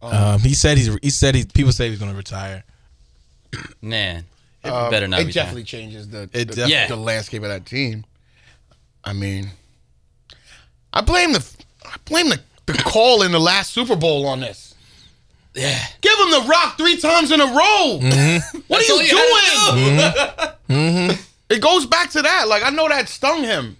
[0.00, 0.96] Um, he said he's.
[1.02, 1.44] He said he.
[1.44, 2.62] People say he's going to retire.
[3.80, 4.24] Man, it
[4.64, 5.32] Um, better not um, It be.
[5.32, 6.86] definitely changes the It the, Yeah.
[6.88, 8.04] the landscape of that team.
[9.04, 9.50] I mean,
[10.92, 11.44] I blame the
[11.84, 14.74] I blame the, the call in the last Super Bowl on this.
[15.54, 15.78] Yeah.
[16.00, 17.98] Give him the rock three times in a row.
[18.00, 18.58] Mm-hmm.
[18.68, 19.96] What That's are you doing?
[19.96, 20.52] had to do.
[20.72, 20.98] Mm-hmm.
[21.08, 21.20] Mm-hmm.
[21.50, 22.48] It goes back to that.
[22.48, 23.76] Like I know that stung him.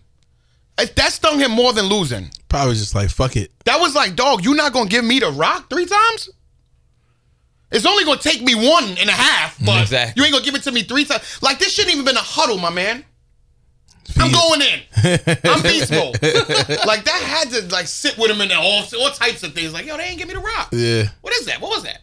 [0.76, 2.28] That stung him more than losing.
[2.48, 3.50] Probably just like fuck it.
[3.64, 6.28] That was like, dog, you not gonna give me the rock three times?
[7.72, 10.20] It's only gonna take me one and a half, but Exactly.
[10.20, 11.40] you ain't gonna give it to me three times.
[11.42, 13.04] Like this shouldn't even been a huddle, my man.
[14.18, 14.80] I'm going in.
[15.44, 16.20] I'm beast mode.
[16.86, 19.72] like that had to like sit with him in the all, all types of things.
[19.72, 20.68] Like, yo, they ain't give me the rock.
[20.72, 21.04] Yeah.
[21.22, 21.60] What is that?
[21.60, 22.00] What was that?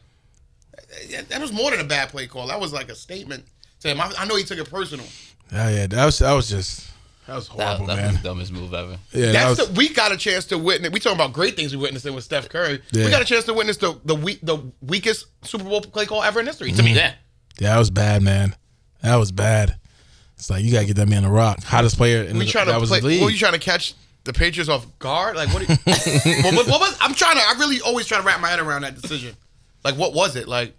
[1.12, 2.48] That- That was more than a bad play call.
[2.48, 3.46] That was like a statement
[3.82, 4.02] to him.
[4.02, 5.06] I, I know he took it personal.
[5.52, 5.88] Oh yeah.
[5.88, 6.20] That was.
[6.20, 6.88] That was just.
[7.30, 8.14] That was horrible, that was man.
[8.16, 8.98] the dumbest move ever.
[9.14, 9.28] Yeah.
[9.28, 9.68] That That's was.
[9.70, 10.92] the, we got a chance to witness.
[10.92, 12.82] We talking about great things we witnessed with Steph Curry.
[12.92, 13.06] Yeah.
[13.06, 16.24] We got a chance to witness the the weak, the weakest Super Bowl play call
[16.24, 16.72] ever in history.
[16.72, 16.98] To me, mm-hmm.
[16.98, 17.14] Yeah.
[17.60, 18.56] yeah, that was bad, man.
[19.04, 19.78] That was bad.
[20.38, 21.62] It's like you gotta get that man a rock.
[21.64, 23.00] Hottest player in we the, trying to that was play.
[23.02, 23.22] the league.
[23.22, 25.36] What you trying to catch the Patriots off guard?
[25.36, 25.62] Like what?
[25.70, 26.98] you- what, what, what was?
[27.00, 27.44] I'm trying to.
[27.44, 29.36] I really always try to wrap my head around that decision.
[29.84, 30.48] Like what was it?
[30.48, 30.74] Like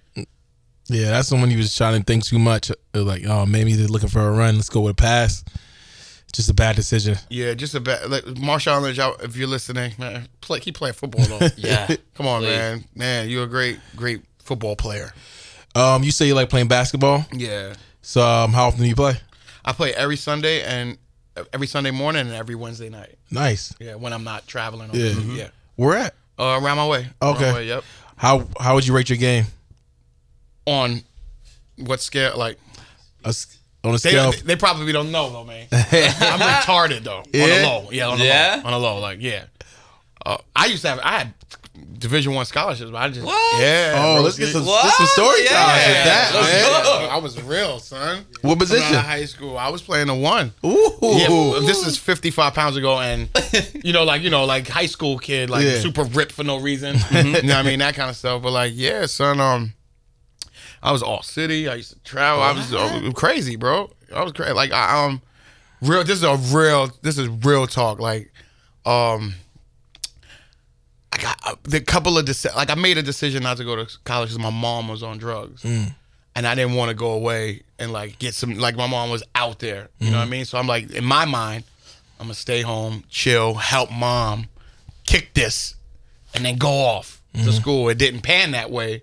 [0.88, 2.70] Yeah, that's the one he was trying to think too much.
[2.70, 4.56] It was like, oh, maybe they're looking for a run.
[4.56, 5.44] Let's go with a pass.
[6.32, 7.16] Just a bad decision.
[7.28, 8.08] yeah, just a bad.
[8.08, 11.48] Like Marshawn Lynch, out- if you're listening, man, play keep playing football though.
[11.56, 11.88] Yeah.
[12.14, 12.48] Come on, Please.
[12.48, 12.84] man.
[12.94, 15.12] Man, you're a great, great football player.
[15.74, 17.24] Um, you say you like playing basketball.
[17.32, 17.74] Yeah.
[18.02, 19.14] So um, how often do you play?
[19.64, 20.98] I play every Sunday and
[21.52, 23.16] every Sunday morning and every Wednesday night.
[23.30, 23.74] Nice.
[23.80, 24.90] Yeah, when I'm not traveling.
[24.90, 25.12] Or Yeah.
[25.34, 25.48] yeah.
[25.76, 26.14] Where at?
[26.38, 27.08] Uh, around my way.
[27.20, 27.48] Okay.
[27.50, 27.84] my way, yep.
[28.16, 29.46] How how would you rate your game?
[30.66, 31.02] On
[31.76, 32.36] what scale?
[32.36, 32.58] Like
[33.24, 34.32] A s- on a they, scale.
[34.44, 35.66] they probably don't know though, man.
[35.72, 37.18] I'm retarded though.
[37.18, 37.46] On Yeah?
[37.58, 37.88] the low.
[37.90, 38.08] Yeah.
[38.08, 38.60] On the Yeah?
[38.62, 38.66] low.
[38.66, 38.98] On the low.
[39.00, 39.44] Like yeah.
[40.24, 41.00] Uh, I used to have.
[41.00, 41.34] I had
[41.98, 43.60] Division One scholarships, but I just What?
[43.60, 43.94] yeah.
[43.96, 44.84] oh, bro, let's get some, What?
[44.84, 45.50] get some story Yeah.
[45.50, 47.10] times with that, Let's man.
[47.10, 48.26] I was real, son.
[48.42, 48.84] What Coming position?
[48.96, 50.52] out of high school, I was playing the one.
[50.64, 50.92] Ooh.
[51.02, 53.28] Yeah, this is 55 pounds ago, and
[53.84, 55.78] you know, like you know, like high school kid, like Yeah.
[55.80, 56.96] super ripped for no reason.
[57.12, 57.78] You know what I mean?
[57.78, 58.42] That kind of stuff.
[58.42, 59.72] But like, yeah, son, um,
[60.82, 61.68] I was all city.
[61.68, 62.42] I used to travel.
[62.42, 63.90] I was uh, crazy, bro.
[64.14, 64.52] I was crazy.
[64.52, 65.20] Like, I, um,
[65.82, 66.02] real.
[66.04, 66.90] This is a real.
[67.02, 68.00] This is real talk.
[68.00, 68.32] Like,
[68.86, 69.34] um.
[71.12, 73.76] I got uh, the couple of deci- like I made a decision not to go
[73.76, 75.64] to college because my mom was on drugs,
[76.36, 79.24] and I didn't want to go away and like get some like my mom was
[79.34, 79.88] out there.
[79.98, 80.44] You know what I mean?
[80.44, 81.64] So I'm like in my mind,
[82.20, 84.46] I'm gonna stay home, chill, help mom,
[85.04, 85.74] kick this,
[86.32, 87.88] and then go off to school.
[87.88, 89.02] It didn't pan that way.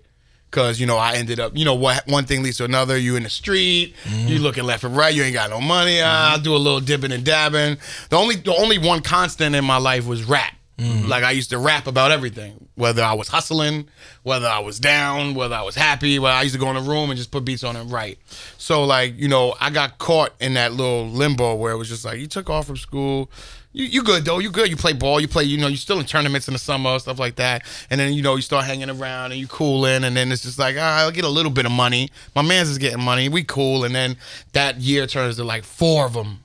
[0.50, 2.06] Cause you know I ended up, you know what?
[2.06, 2.96] One thing leads to another.
[2.96, 5.14] You in the street, you looking left and right.
[5.14, 6.00] You ain't got no money.
[6.02, 7.76] Ah, I'll do a little dipping and dabbing.
[8.08, 10.54] The only, the only one constant in my life was rap.
[10.78, 13.88] Like I used to rap about everything, whether I was hustling,
[14.22, 16.18] whether I was down, whether I was happy.
[16.18, 18.18] Well, I used to go in a room and just put beats on and write.
[18.58, 22.04] So like you know, I got caught in that little limbo where it was just
[22.04, 23.30] like you took off from school.
[23.72, 24.38] You, you good though.
[24.38, 24.70] You good.
[24.70, 25.20] You play ball.
[25.20, 25.44] You play.
[25.44, 25.66] You know.
[25.66, 27.64] You're still in tournaments in the summer, stuff like that.
[27.90, 30.04] And then you know you start hanging around and you cooling.
[30.04, 32.08] And then it's just like ah, I'll get a little bit of money.
[32.36, 33.28] My man's is getting money.
[33.28, 33.84] We cool.
[33.84, 34.16] And then
[34.52, 36.38] that year turns to like four of them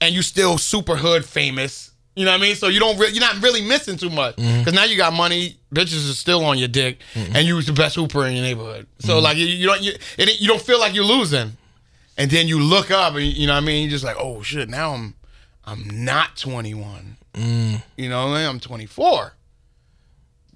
[0.00, 1.90] and you still super hood famous.
[2.14, 2.54] You know what I mean?
[2.54, 4.60] So you don't re- you're not really missing too much mm-hmm.
[4.60, 5.56] because now you got money.
[5.74, 7.34] Bitches are still on your dick, mm-hmm.
[7.34, 8.86] and you was the best hooper in your neighborhood.
[9.00, 9.24] So mm-hmm.
[9.24, 11.56] like you, you don't you it, you don't feel like you're losing,
[12.16, 13.82] and then you look up and you know what I mean.
[13.82, 15.14] You're just like, oh shit, now I'm
[15.64, 17.16] I'm not 21.
[17.34, 17.82] Mm.
[17.96, 18.48] You know, what I mean?
[18.48, 19.32] I'm 24.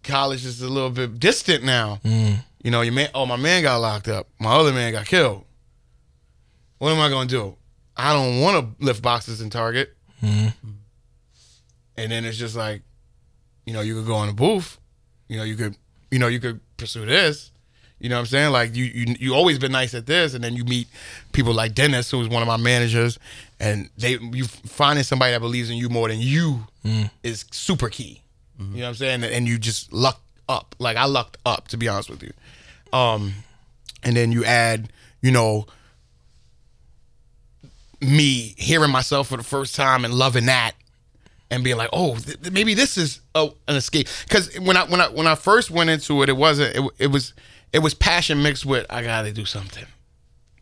[0.05, 1.99] College is a little bit distant now.
[2.05, 2.37] Mm.
[2.63, 3.09] You know, your man.
[3.15, 4.29] Oh, my man got locked up.
[4.39, 5.45] My other man got killed.
[6.79, 7.57] What am I gonna do?
[7.97, 9.97] I don't want to lift boxes in Target.
[11.99, 12.83] And then it's just like,
[13.67, 14.79] you know, you could go in a booth,
[15.29, 15.77] you know, you could,
[16.13, 17.51] you know, you could pursue this.
[17.99, 18.53] You know what I'm saying?
[18.53, 20.87] Like you, you, you always been nice at this, and then you meet
[21.33, 23.19] people like Dennis, who was one of my managers,
[23.59, 26.69] and they, you finding somebody that believes in you more than you
[27.25, 28.23] is super key.
[28.59, 29.25] You know what I'm saying?
[29.25, 30.77] And you just luck up.
[30.79, 32.33] Like I lucked up, to be honest with you.
[32.93, 33.35] Um,
[34.05, 35.67] and then you add, you know,
[38.01, 40.75] me hearing myself for the first time and loving that
[41.51, 44.09] and being like, oh, th- th- maybe this is a, an escape.
[44.25, 46.77] Because when I when I when I first went into it, it wasn't.
[46.77, 47.35] It, it was
[47.73, 49.85] it was passion mixed with I got to do something.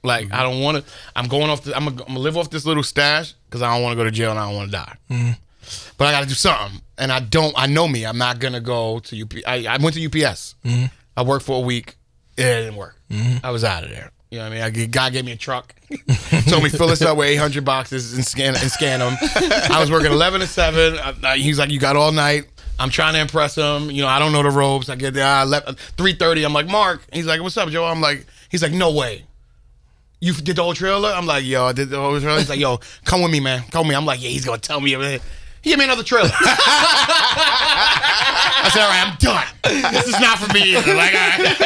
[0.03, 0.35] Like mm-hmm.
[0.35, 0.93] I don't want to.
[1.15, 1.63] I'm going off.
[1.63, 3.97] The, I'm gonna, I'm gonna live off this little stash because I don't want to
[3.97, 4.97] go to jail and I don't want to die.
[5.11, 5.33] Mm-hmm.
[5.99, 7.53] But I got to do something, and I don't.
[7.57, 8.07] I know me.
[8.07, 9.33] I'm not gonna go to UP.
[9.47, 10.55] I, I went to UPS.
[10.65, 10.87] Mm-hmm.
[11.17, 11.97] I worked for a week.
[12.37, 12.97] It didn't work.
[13.43, 14.11] I was out of there.
[14.31, 14.65] You know what I mean?
[14.65, 15.75] I, get- God gave me a truck,
[16.49, 19.17] told me fill this up with 800 boxes and scan and scan them.
[19.71, 20.99] I was working 11 to 7.
[20.99, 22.45] I, I- he's like, you got all night.
[22.79, 23.91] I'm trying to impress him.
[23.91, 24.89] You know, I don't know the ropes.
[24.91, 25.27] I get there.
[25.27, 25.67] I left
[25.97, 26.45] 3:30.
[26.45, 27.01] I'm like, Mark.
[27.13, 27.87] He's like, what's up, Joe?
[27.87, 29.25] I'm like, he's like, no way.
[30.21, 31.09] You did the whole trailer?
[31.11, 32.39] I'm like, yo, I did the whole trailer.
[32.39, 33.63] He's like, yo, come with me, man.
[33.71, 33.97] Come with me.
[33.97, 35.21] I'm like, yeah, he's gonna tell me everything.
[35.63, 36.31] He gave me another trailer.
[38.59, 39.45] I said, all right, I'm done.
[39.93, 40.95] This is not for me either.
[40.95, 41.57] Like, all right.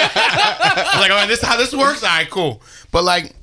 [0.95, 2.03] I'm like, all right, this is how this works.
[2.03, 2.63] All right, cool.
[2.91, 3.35] But like,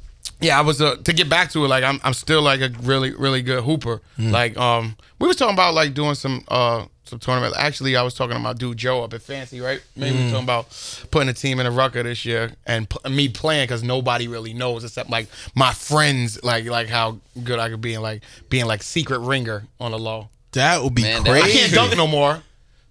[0.42, 1.68] yeah, I was uh, to get back to it.
[1.68, 4.02] Like, I'm I'm still like a really really good hooper.
[4.18, 7.56] Like, um, we was talking about like doing some uh some tournament.
[7.58, 9.82] Actually, I was talking to my dude Joe up at Fancy, right?
[9.96, 13.10] Maybe we were talking about putting a team in a rucker this year and p-
[13.10, 17.70] me playing because nobody really knows except like my friends, like like how good I
[17.70, 20.30] could be and like being like secret ringer on the low.
[20.58, 21.58] That would be Man, that- I crazy.
[21.60, 22.40] can't dunk no more,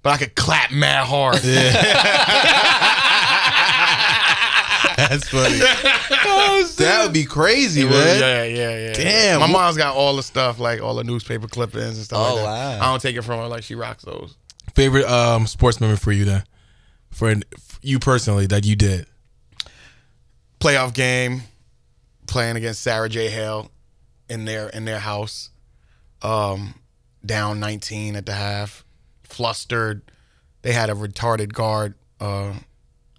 [0.02, 1.36] but I could clap mad hard.
[4.96, 5.58] That's funny.
[5.58, 8.20] that would be crazy, man.
[8.20, 8.92] yeah, yeah, yeah.
[8.94, 9.40] Damn.
[9.40, 12.44] My mom's got all the stuff, like all the newspaper clippings and stuff Oh, like
[12.44, 12.78] that.
[12.80, 12.80] wow.
[12.80, 14.36] I don't take it from her like she rocks those.
[14.74, 16.44] Favorite um sports memory for you then?
[17.10, 17.34] For
[17.82, 19.06] you personally that you did.
[20.60, 21.42] Playoff game,
[22.26, 23.28] playing against Sarah J.
[23.28, 23.70] Hale
[24.28, 25.50] in their in their house.
[26.22, 26.74] Um,
[27.26, 28.84] down 19 at the half,
[29.22, 30.02] flustered.
[30.62, 32.54] They had a retarded guard, uh,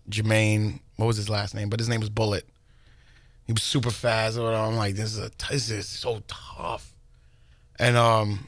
[0.09, 0.79] Jermaine.
[0.95, 1.69] What was his last name?
[1.69, 2.47] But his name was Bullet.
[3.45, 4.37] He was super fast.
[4.37, 6.93] I'm like, this is a, this is so tough.
[7.79, 8.47] And um,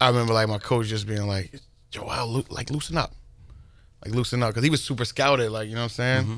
[0.00, 1.58] I remember like my coach just being like,
[1.90, 3.14] Joell, like loosen up,
[4.04, 5.50] like loosen up, because he was super scouted.
[5.50, 6.22] Like you know what I'm saying?
[6.24, 6.36] Mm-hmm.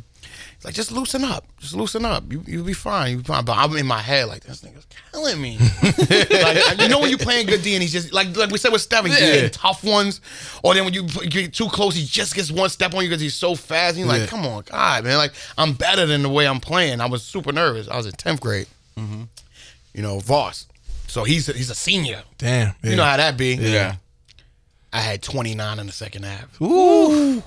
[0.57, 2.25] He's like, just loosen up, just loosen up.
[2.31, 3.11] You you'll be fine.
[3.13, 3.45] You'll be fine.
[3.45, 5.59] But I'm in my head like this nigga's killing me.
[5.83, 8.73] like you know when you're playing good D and he's just like like we said
[8.73, 10.21] with Stephen, he's getting tough ones,
[10.63, 13.21] or then when you, get too close, he just gets one step on you because
[13.21, 13.97] he's so fast.
[13.97, 14.23] And you're Yeah.
[14.23, 17.01] like, come on, God, man, like I'm better than the way I'm playing.
[17.01, 17.89] I was super nervous.
[17.89, 18.67] I was in tenth grade.
[18.97, 19.23] Mm-hmm.
[19.95, 20.67] You know, Voss.
[21.07, 22.23] So he's a, he's a senior.
[22.37, 22.75] Damn.
[22.83, 23.55] You know how that be.
[23.55, 23.97] Yeah.
[24.93, 26.61] I had 29 in the second half.
[26.61, 27.43] Ooh.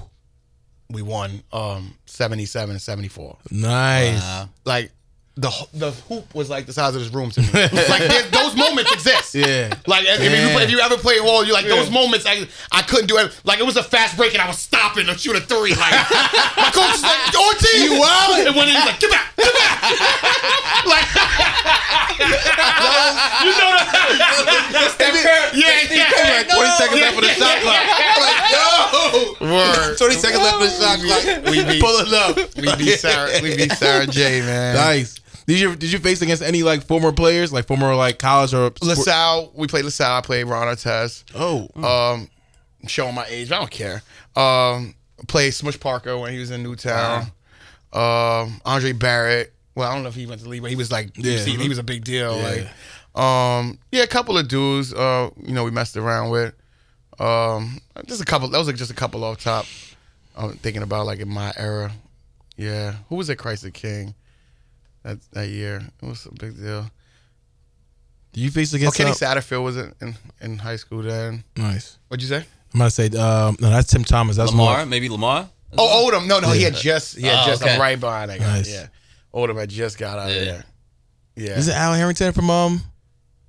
[0.89, 3.37] We won um 77 74.
[3.49, 4.47] Nice.
[4.65, 4.91] Like
[5.38, 7.47] the the hoop was like the size of this room to me.
[7.53, 9.34] like those moments exist.
[9.34, 9.73] Yeah.
[9.88, 12.25] Like if, if you play, if you ever play ball, you like those moments.
[12.27, 13.32] I I couldn't do it.
[13.45, 15.71] Like it was a fast break and I was stopping to shoot a three.
[15.73, 15.93] Like
[16.57, 19.82] my coach is like, "Ortiz, you wild?" And when he's like, "Get back, get back!"
[20.86, 21.07] like
[22.21, 25.51] you know that.
[25.55, 26.43] yeah, yeah.
[26.43, 27.86] Like 20 seconds left of the shot clock.
[28.19, 29.47] Like, yo.
[29.47, 29.97] Word.
[29.97, 31.23] 20 seconds left of the shot clock.
[31.51, 32.36] We beat- Pull it up.
[32.55, 33.32] We beat Sarah.
[33.41, 34.41] We beat Sarah J.
[34.41, 34.75] Man.
[34.75, 35.19] Nice.
[35.47, 38.67] Did you did you face against any like former players, like former like college or
[38.75, 39.51] sport- LaSalle.
[39.55, 40.17] We played LaSalle.
[40.17, 41.23] I played Ron Artest.
[41.35, 42.29] Oh, Um,
[42.87, 43.51] showing my age.
[43.51, 44.01] I don't care.
[44.35, 44.95] Um,
[45.27, 47.31] played Smush Parker when he was in Newtown.
[47.93, 49.53] Um, Andre Barrett.
[49.75, 51.37] Well, I don't know if he went to league, but he was like, Yeah.
[51.39, 52.37] see, he was a big deal.
[52.37, 52.43] Yeah.
[53.15, 54.93] Like, um, yeah, a couple of dudes.
[54.93, 56.53] Uh, you know, we messed around with.
[57.19, 58.47] Um, just a couple.
[58.49, 59.65] That was like just a couple off top.
[60.35, 61.91] I'm thinking about like in my era.
[62.57, 64.13] Yeah, who was at Christ the King?
[65.04, 66.89] That that year, it was a big deal.
[68.34, 68.97] did you face Oh, against?
[68.97, 71.43] Kenny uh, Satterfield was in, in in high school then.
[71.58, 71.97] nice.
[72.08, 72.45] What'd you say?
[72.74, 74.38] I'm gonna say um, no, that's Tim Thomas.
[74.38, 75.49] That's Lamar, more- maybe Lamar.
[75.78, 76.28] Oh, Odom.
[76.28, 77.74] No, no, he had just, he had Oh, just, okay.
[77.76, 78.58] I'm right behind that guy.
[78.58, 78.70] Nice.
[78.74, 78.88] Yeah.
[79.34, 80.36] Odom had just got out Yeah.
[80.36, 80.66] of there.
[81.38, 81.58] Yeah.
[81.58, 82.82] Is it Al Harrington from um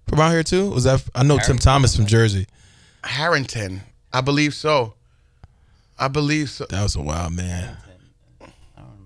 [0.08, 0.70] from out here too?
[0.70, 2.46] Was that I know Tim Thomas from Jersey.
[3.04, 3.82] Harrington?
[4.12, 4.94] I believe so.
[5.98, 6.66] I believe so.
[6.70, 7.76] That was a wild man.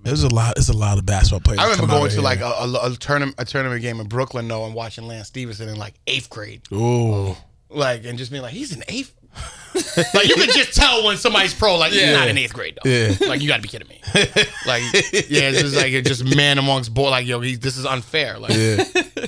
[0.07, 0.55] There's a lot.
[0.57, 1.59] There's a lot of basketball players.
[1.61, 2.23] I remember going to here.
[2.23, 5.69] like a, a, a tournament, a tournament game in Brooklyn though, and watching Lance Stephenson
[5.69, 7.37] in like eighth grade, Ooh.
[7.69, 9.13] like, and just being like, he's an eighth.
[10.15, 11.77] like you can just tell when somebody's pro.
[11.77, 12.89] Like you're not in eighth grade though.
[12.91, 13.13] Yeah.
[13.29, 14.01] Like you got to be kidding me.
[14.67, 14.83] Like
[15.29, 17.11] yeah, it's just like it's just man amongst boy.
[17.11, 18.39] Like yo, he, this is unfair.
[18.39, 18.85] Like Yeah.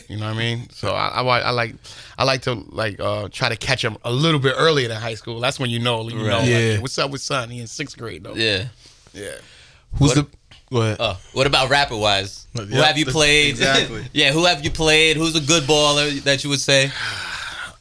[0.09, 0.71] you know what I mean.
[0.71, 1.75] So I, I, I like
[2.17, 5.15] I like to like uh, try to catch him a little bit earlier than high
[5.15, 5.41] school.
[5.41, 6.27] That's when you know you know.
[6.27, 6.39] Right.
[6.41, 6.79] Like, Yeah.
[6.81, 7.51] what's up with son?
[7.51, 8.35] He in sixth grade though.
[8.35, 8.69] Yeah.
[9.13, 9.33] Yeah.
[9.99, 10.27] Who's the?
[10.71, 10.97] Go ahead.
[11.01, 12.47] Oh, what about rapper wise?
[12.55, 13.51] Who have you played?
[13.51, 14.05] exactly.
[14.13, 15.17] yeah, who have you played?
[15.17, 16.91] Who's a good baller that you would say?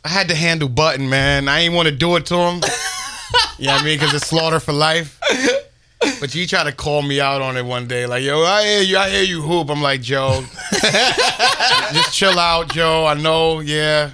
[0.06, 1.50] I had to handle Budden, man.
[1.50, 2.56] I ain't want to do it to him.
[3.58, 4.00] you know what I mean?
[4.00, 5.20] Because it's slaughter for life.
[6.20, 8.82] But you try to call me out on it one day, like, yo, I hear
[8.82, 9.70] you, I hear you hoop.
[9.70, 13.06] I'm like, Joe, just chill out, Joe.
[13.06, 14.14] I know, yeah.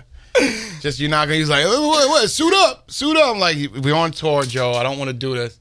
[0.79, 1.37] Just you're not gonna.
[1.37, 2.29] He's like, what, what?
[2.29, 3.35] Suit up, suit up.
[3.35, 4.73] I'm like, we on tour, Joe.
[4.73, 5.59] I don't want to do this.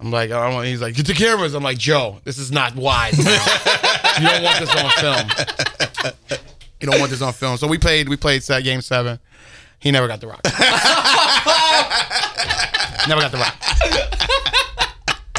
[0.00, 0.68] I'm like, I don't want.
[0.68, 1.54] He's like, get the cameras.
[1.54, 3.18] I'm like, Joe, this is not wise.
[3.18, 5.28] you don't want this on film.
[6.80, 7.56] You don't want this on film.
[7.56, 8.08] So we played.
[8.08, 9.18] We played set game seven.
[9.80, 10.40] He never got the rock.
[13.08, 13.56] never got the rock.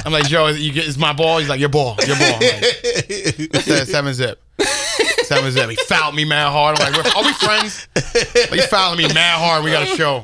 [0.05, 1.39] I'm like, Joe, you get, it's my ball.
[1.39, 2.35] He's like, your ball, your ball.
[2.35, 4.41] I'm like, "Seven- seven zip.
[5.23, 5.69] Seven zip.
[5.69, 6.79] He fouled me mad hard.
[6.79, 7.87] I'm like, are we friends?
[7.95, 9.63] Like, He's fouling me mad hard.
[9.63, 10.23] We got a show.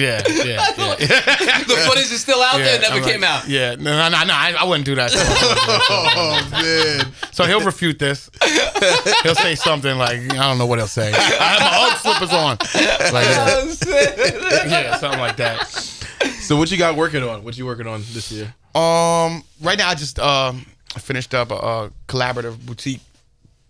[0.00, 0.44] Yeah, yeah,
[0.76, 1.58] yeah.
[1.70, 2.76] The footage is still out there.
[2.76, 3.48] It never I'm like, came out.
[3.48, 5.10] Yeah, no, no, no, no I, I wouldn't do that.
[5.92, 7.12] Oh man.
[7.32, 8.30] So he'll refute this.
[9.22, 11.12] He'll say something like, I don't know what he'll say.
[11.12, 12.56] I have my Ugg slippers on.
[13.12, 13.26] Like,
[14.66, 15.68] yeah, yeah, something like that.
[16.40, 17.44] So what you got working on?
[17.44, 18.54] What you working on this year?
[18.74, 20.66] Um, right now I just um
[20.98, 23.00] finished up a, a collaborative boutique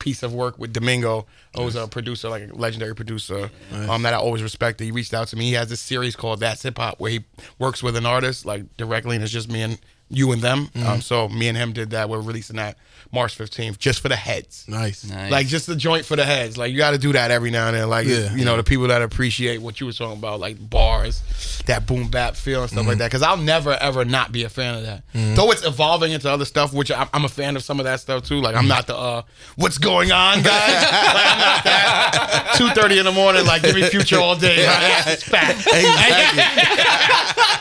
[0.01, 3.51] piece of work with Domingo, who's a producer, like a legendary producer,
[3.88, 4.84] um, that I always respected.
[4.84, 5.44] He reached out to me.
[5.44, 7.24] He has this series called That's Hip Hop, where he
[7.61, 9.78] works with an artist like directly, and it's just me and
[10.11, 10.68] you and them.
[10.84, 12.08] Um, so me and him did that.
[12.08, 12.76] We're releasing that
[13.12, 14.64] March fifteenth, just for the heads.
[14.68, 15.04] Nice.
[15.08, 15.30] Nice.
[15.30, 16.56] Like just the joint for the heads.
[16.58, 17.88] Like you got to do that every now and then.
[17.88, 18.34] Like Yeah.
[18.34, 21.20] you know the people that appreciate what you were talking about, like bars,
[21.66, 22.88] that boom bap feel and stuff Mm-hmm.
[22.88, 23.06] like that.
[23.08, 25.02] Because I'll never ever not be a fan of that.
[25.12, 28.00] Though it's evolving into other stuff, which I'm, I'm a fan of some of that
[28.00, 28.40] stuff too.
[28.40, 29.22] Like I'm not the uh,
[29.56, 30.50] what's going on guy.
[30.72, 32.52] like, I'm not that.
[32.56, 34.56] Two thirty in the morning, like give me future all day.
[34.66, 35.56] My ass is fat.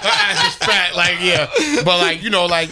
[0.04, 0.96] My ass is fat.
[0.96, 1.48] Like yeah,
[1.84, 2.70] but like you know like.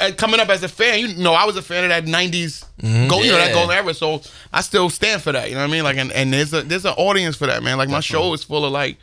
[0.00, 2.64] uh, Coming up as a fan, you know, I was a fan of that '90s,
[3.08, 3.54] go, you know, that Yeah.
[3.54, 3.94] golden era.
[3.94, 4.22] So
[4.52, 5.48] I still stand for that.
[5.48, 5.84] You know what I mean?
[5.84, 7.78] Like, and, and there's a there's an audience for that, man.
[7.78, 8.96] Like my show is full of like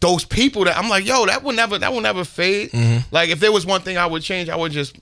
[0.00, 2.70] those people that I'm like, yo, that will never that will never fade.
[3.12, 4.96] Like if there was one thing I would change, I would just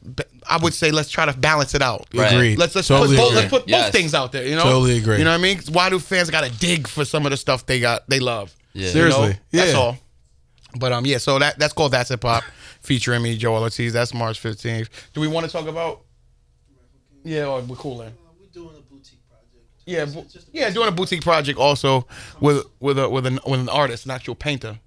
[0.49, 2.07] I would say let's try to balance it out.
[2.13, 2.33] Right.
[2.33, 2.59] Agreed.
[2.59, 3.41] Let's let's Totally put both, agree.
[3.41, 3.87] let's put Yes.
[3.87, 4.47] both things out there.
[4.47, 5.17] You know, Totally agree.
[5.17, 5.61] You know what I mean?
[5.73, 8.55] Why do fans got to dig for some of the stuff they got they love?
[8.75, 8.81] Yeah.
[8.81, 8.93] You know?
[8.93, 9.39] Seriously.
[9.51, 9.97] that's all.
[10.77, 11.19] But um, yeah.
[11.19, 12.43] So that that's called That's Hip Hop,
[12.85, 13.93] featuring me, Joell Ortiz.
[13.93, 14.89] That's March fifteenth.
[15.13, 16.03] Do we want to talk about?
[17.25, 18.13] Yeah, or we're cool then.
[18.39, 19.65] We're doing a boutique project.
[19.87, 22.07] Yeah, It's bu- yeah, doing a boutique project also
[22.41, 24.79] with with a with an with an artist, an actual painter.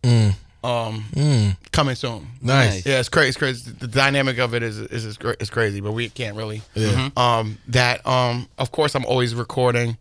[0.64, 2.28] Um, coming soon.
[2.42, 2.86] Nice.
[2.86, 3.30] Yeah, it's crazy.
[3.30, 3.72] It's crazy.
[3.72, 6.62] The dynamic of it is is is, cra- is crazy, but we can't really.
[6.74, 7.10] Yeah.
[7.16, 9.98] Um, that um, of course, I'm always recording.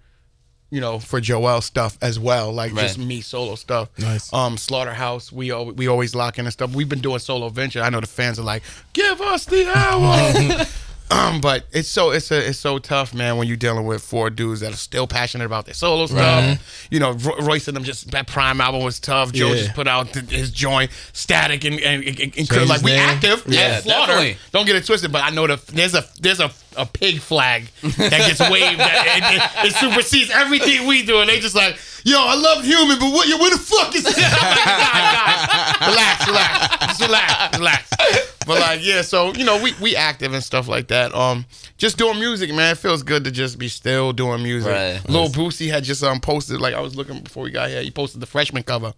[0.68, 3.88] You know, for Joell stuff as well, like just me solo stuff.
[3.98, 4.32] Nice.
[4.32, 6.74] Um, Slaughterhouse, we al- we always lock in and stuff.
[6.74, 7.80] We've been doing solo venture.
[7.82, 10.64] I know the fans are like, give us the hour.
[11.08, 14.28] Um, but it's so it's a, it's so tough, man, when you're dealing with four
[14.28, 16.88] dudes that are still passionate about their solo stuff.
[16.90, 19.32] You know, Ro- Royce and them just that PRhyme album was tough.
[19.32, 19.54] Joe Yeah.
[19.62, 23.44] just put out th- his joint, Static, and and, and, and like his we active.
[23.46, 24.12] Yeah, Yeah, Slaughter.
[24.14, 24.36] definitely.
[24.50, 27.70] Don't get it twisted, but I know the there's a there's a a pig flag
[27.82, 31.78] that gets waved that it, it, it supersedes everything we do, and they just like,
[32.04, 33.28] yo, I love human, but what?
[33.40, 34.16] Where the fuck is that?
[35.80, 38.36] I'm like, "Nah, nah, relax, relax, just relax, relax.
[38.46, 41.14] But like, yeah, so you know, we we active and stuff like that.
[41.14, 41.46] Um,
[41.78, 42.72] just doing music, man.
[42.72, 44.72] It feels good to just be still doing music.
[44.72, 45.00] Right.
[45.08, 47.82] Lil Boosie had just um posted like I was looking before we got here.
[47.82, 48.94] He posted the freshman cover.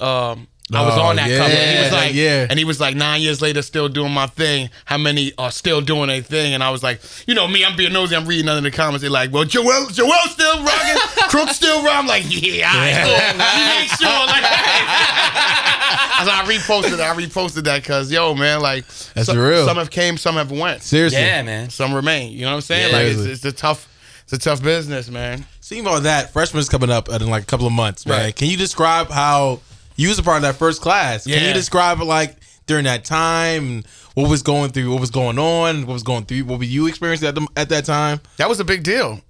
[0.00, 1.50] Um, I was Oh, on that yeah, cover.
[1.50, 2.46] And he was like, yeah.
[2.50, 4.68] and he was like, nine years later, still doing my thing.
[4.84, 6.52] How many are still doing their thing?
[6.52, 8.14] And I was like, you know me, I'm being nosy.
[8.14, 9.00] I'm reading under the comments.
[9.00, 10.96] They're like, well, Joell, Joell still rocking,
[11.30, 11.98] Crook still rocking.
[11.98, 13.38] I'm like, yeah, all right, cool.
[13.38, 14.26] Make sure.
[14.26, 14.44] Like,
[15.40, 17.00] I, was like, I reposted.
[17.00, 19.64] I reposted that because yo, man, like, That's some, real.
[19.64, 20.82] Some have came, some have went.
[20.82, 21.18] Seriously.
[21.20, 21.70] Yeah, man.
[21.70, 22.32] Some remain.
[22.32, 22.90] You know what I'm saying?
[22.92, 22.98] Yeah.
[22.98, 23.88] like, it's, it's a tough,
[24.24, 25.46] it's a tough business, man.
[25.60, 28.24] Seeing all that, freshman's coming up in like a couple of months, man.
[28.24, 28.36] Right.
[28.36, 29.60] Can you describe how
[29.98, 31.24] you was a part of that first class?
[31.26, 32.36] Can you describe it like
[32.66, 33.82] during that time
[34.14, 36.86] what was going through, what was going on, what was going through, what were you
[36.86, 38.20] experiencing at the, at that time?
[38.36, 39.20] That was a big deal.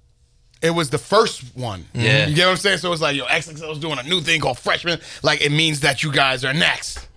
[0.61, 1.85] It was the first one.
[1.93, 2.27] Yeah.
[2.27, 2.77] You get what I'm saying?
[2.79, 4.99] So it's like, yo, XXL's doing a new thing called freshman.
[5.23, 7.07] Like, it means that you guys are next.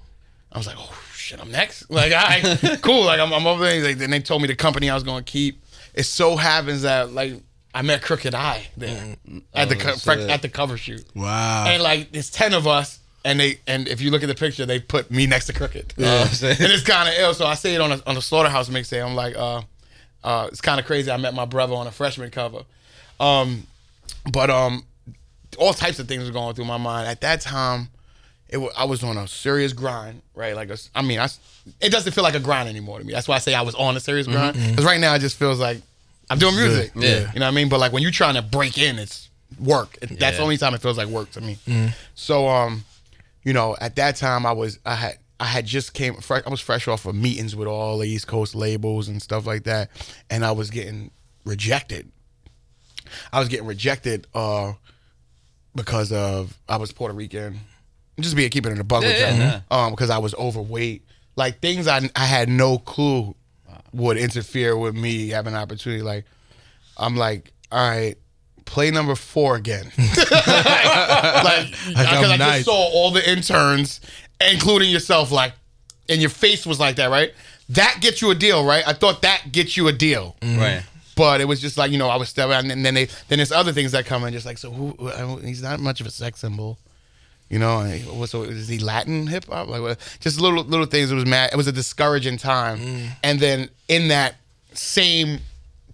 [0.51, 1.91] I was like, oh, shit, I'm next?
[1.91, 3.05] Like, all right, cool.
[3.05, 3.83] Like, I'm, I'm over there.
[3.83, 5.63] Like, then they told me the company I was going to keep.
[5.93, 7.35] It so happens that, like,
[7.75, 9.39] I met Crooked I there mm-hmm.
[9.55, 10.31] at the oh, co- shit.
[10.31, 11.65] at the cover shoot, Wow.
[11.67, 14.67] and like there's ten of us, and they and if you look at the picture,
[14.67, 16.23] they put me next to Crooked, Yeah.
[16.23, 17.35] and it's kind of ill.
[17.35, 19.05] So I say it on a, on the Slaughterhouse mixtape.
[19.05, 19.63] I'm like, uh,
[20.25, 21.11] uh, it's kind of crazy.
[21.11, 22.63] I met my brother on a freshman cover,
[23.21, 23.67] um,
[24.33, 24.85] but um,
[25.59, 27.89] all types of things were going through my mind at that time.
[28.49, 30.55] It I was on a serious grind, right?
[30.55, 31.29] Like, a I mean, I
[31.81, 33.13] it doesn't feel like a grind anymore to me.
[33.13, 34.57] That's why I say I was on a serious grind.
[34.57, 35.79] Because right now, it just feels like
[36.29, 36.93] I'm doing music.
[36.95, 37.33] Yeah.
[37.33, 37.69] you know what I mean.
[37.71, 39.97] But like when you're trying to break in, it's work.
[40.03, 41.57] It- That's the only time it feels like work to me.
[42.15, 42.85] So, um,
[43.45, 46.43] you know, at that time, I was I had I had just came fresh.
[46.47, 49.65] I was fresh off of meetings with all the East Coast labels and stuff like
[49.65, 49.91] that,
[50.31, 51.11] and I was getting
[51.45, 52.11] rejected.
[53.33, 54.73] I was getting rejected uh,
[55.75, 57.61] because of I was Puerto Rican.
[58.21, 59.87] Just be keeping it in a bug with Yeah, y'all.
[59.87, 61.05] Um, because I was overweight.
[61.35, 63.35] Like things I I had no clue
[63.93, 66.03] would interfere with me having an opportunity.
[66.03, 66.25] Like
[66.97, 68.17] I'm like, all right,
[68.65, 69.85] play number four again.
[69.99, 72.55] like because I nice.
[72.57, 74.01] just saw all the interns,
[74.41, 75.53] including yourself, like,
[76.09, 77.33] and your face was like that, right?
[77.71, 78.87] That gets you a deal, right?
[78.87, 80.37] I thought that gets you a deal.
[80.43, 80.83] Right.
[81.15, 83.39] But it was just like you know I was stepping, out, and then they then
[83.39, 86.07] there's other things that come in, just like so who uh, he's not much of
[86.07, 86.79] a sex symbol,
[87.51, 87.81] you know.
[87.81, 89.69] and he- So is he Latin hip hop?
[89.69, 90.17] Like what?
[90.21, 91.11] just little little things.
[91.13, 91.51] It was mad.
[91.53, 93.11] It was a discouraging time.
[93.23, 94.37] And then in that
[94.73, 95.41] same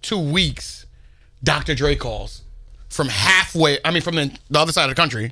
[0.01, 0.85] two weeks,
[1.43, 1.75] Dr.
[1.75, 2.41] Dre calls
[2.89, 3.79] from halfway.
[3.85, 5.31] I mean, from the, the other side of the country.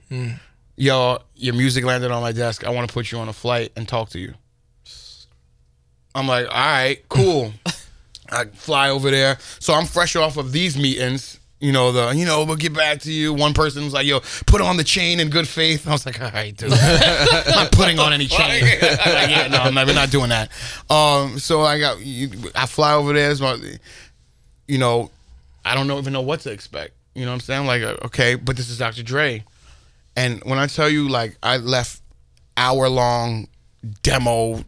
[0.75, 2.63] Yo, your music landed on my desk.
[2.65, 4.35] I want to put you on a flight and talk to you.
[6.13, 7.53] I'm like, all right, cool.
[8.29, 9.37] I fly over there.
[9.59, 11.39] So I'm fresh off of these meetings.
[11.59, 13.33] You know, the, you know, we'll get back to you.
[13.33, 15.87] One person was like, yo, put on the chain in good faith.
[15.87, 16.71] I was like, all right, dude.
[16.71, 18.61] I'm not putting on any chain.
[18.81, 20.51] like, yeah, no, I'm not, we're not doing that.
[20.91, 23.31] Um, so I got, you, I fly over there.
[23.31, 23.57] It's my,
[24.67, 25.09] you know,
[25.65, 26.93] I don't know, even know what to expect.
[27.17, 27.61] You know what I'm saying?
[27.61, 29.01] I'm like, uh, okay, but this is Dr.
[29.01, 29.43] Dre.
[30.15, 32.03] And when I tell you, like, I left
[32.55, 33.47] hour long
[34.03, 34.63] demo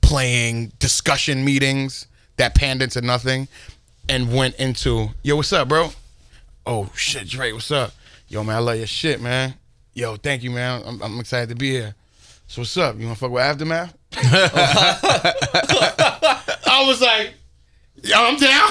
[0.00, 3.46] playing discussion meetings that panned into nothing
[4.08, 5.90] and went into, yo, what's up, bro?
[6.66, 7.92] Oh, shit, Dre, what's up?
[8.26, 9.54] Yo, man, I love your shit, man.
[9.94, 10.82] Yo, thank you, man.
[10.84, 11.94] I'm, I'm excited to be here.
[12.48, 12.98] So what's up?
[12.98, 13.96] You want to fuck with Aftermath?
[16.66, 17.34] I was like,
[18.02, 18.68] yo, I'm down.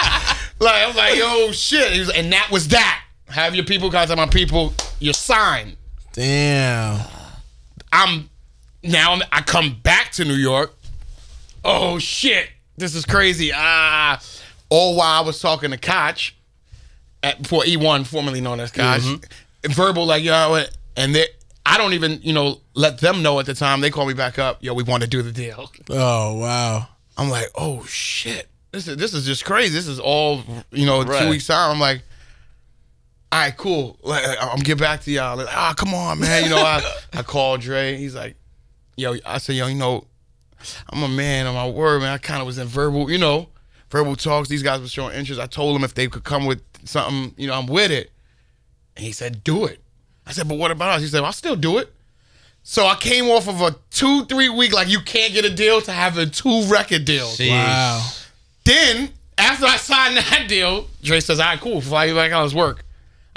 [0.60, 1.98] like, I was like, yo, shit.
[1.98, 3.02] Was- and that was that.
[3.28, 4.72] Have your people contact my people.
[5.00, 5.76] You're signed.
[6.12, 7.00] Damn.
[7.92, 8.30] I'm
[8.82, 10.74] now I'm, I come back to New York.
[11.64, 13.50] Oh shit, this is crazy.
[13.54, 14.20] Ah,
[14.68, 16.34] all while I was talking to Koch
[17.22, 19.02] at before E1, formerly known as Koch,
[19.68, 20.62] verbal like yo,
[20.96, 21.26] and they.
[21.68, 23.80] I don't even, you know, let them know at the time.
[23.80, 24.62] They call me back up.
[24.62, 25.70] Yo, we want to do the deal.
[25.90, 26.86] Oh wow.
[27.18, 29.72] I'm like, oh shit, this is this is just crazy.
[29.74, 31.22] This is all, you know, Right.
[31.22, 31.72] two weeks time.
[31.72, 32.02] I'm like,
[33.32, 33.98] all right, cool.
[34.02, 35.36] Like, I'm get back to y'all.
[35.36, 36.44] Like, ah, come on, man.
[36.44, 37.96] You know, I I called Dre.
[37.96, 38.36] He's like,
[38.96, 40.06] yo, I said, yo, you know,
[40.90, 42.12] I'm a man of my word, man.
[42.12, 43.48] I kind of was in verbal, you know,
[43.90, 44.48] verbal talks.
[44.48, 45.40] These guys were showing interest.
[45.40, 48.10] I told them if they could come with something, you know, I'm with it.
[48.96, 49.80] And he said, do it.
[50.26, 51.02] I said, but what about us?
[51.02, 51.92] He said, well, I'll still do it.
[52.62, 55.80] So I came off of a two, three week, like you can't get a deal
[55.82, 57.38] to having two record deals.
[57.38, 57.50] Jeez.
[57.50, 58.02] Wow.
[58.66, 61.80] Then after I signed that deal, Dre says, "All right, cool.
[61.80, 62.84] Fly you back on his work."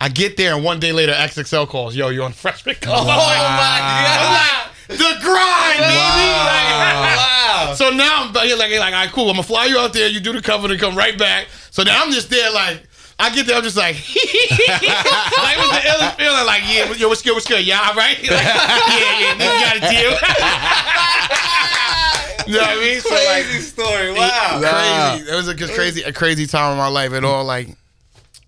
[0.01, 3.05] I get there, and one day later, XXL calls, "Yo, you on freshman call?" Oh
[3.05, 4.69] my god.
[4.87, 6.29] the grind, baby.
[6.49, 7.17] Like,
[7.59, 7.73] Wow.
[7.75, 9.29] so now I'm here like, like, all right, cool.
[9.29, 10.07] I'm gonna fly you out there.
[10.09, 11.47] You do the cover and come right back.
[11.71, 12.83] So now I'm just there, like.
[13.21, 17.09] I get there, I'm just like, like it was the illest feeling, like, yeah, yo,
[17.09, 18.17] what's good, what's good, yeah, all right?
[18.17, 20.15] Like, yeah, yeah, you got a deal.
[22.49, 22.99] You know what I mean?
[23.01, 24.11] So, like, Crazy story.
[24.13, 24.59] Wow.
[25.15, 25.31] crazy.
[25.31, 27.13] It was a crazy, a crazy time in my life.
[27.13, 27.69] It all like,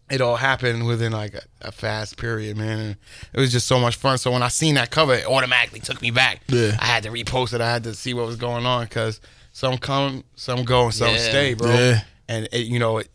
[0.10, 2.80] it all happened within like a, a fast period, man.
[2.80, 2.96] And
[3.34, 4.18] it was just so much fun.
[4.18, 6.42] So when I seen that cover, it automatically took me back.
[6.48, 6.76] Yeah.
[6.80, 7.62] I had to repost it.
[7.62, 9.22] I had to see what was going on because
[9.54, 11.18] some come, some go, and some Yeah.
[11.30, 11.70] stay, bro.
[11.74, 12.02] Yeah.
[12.28, 13.10] And it, you know, it,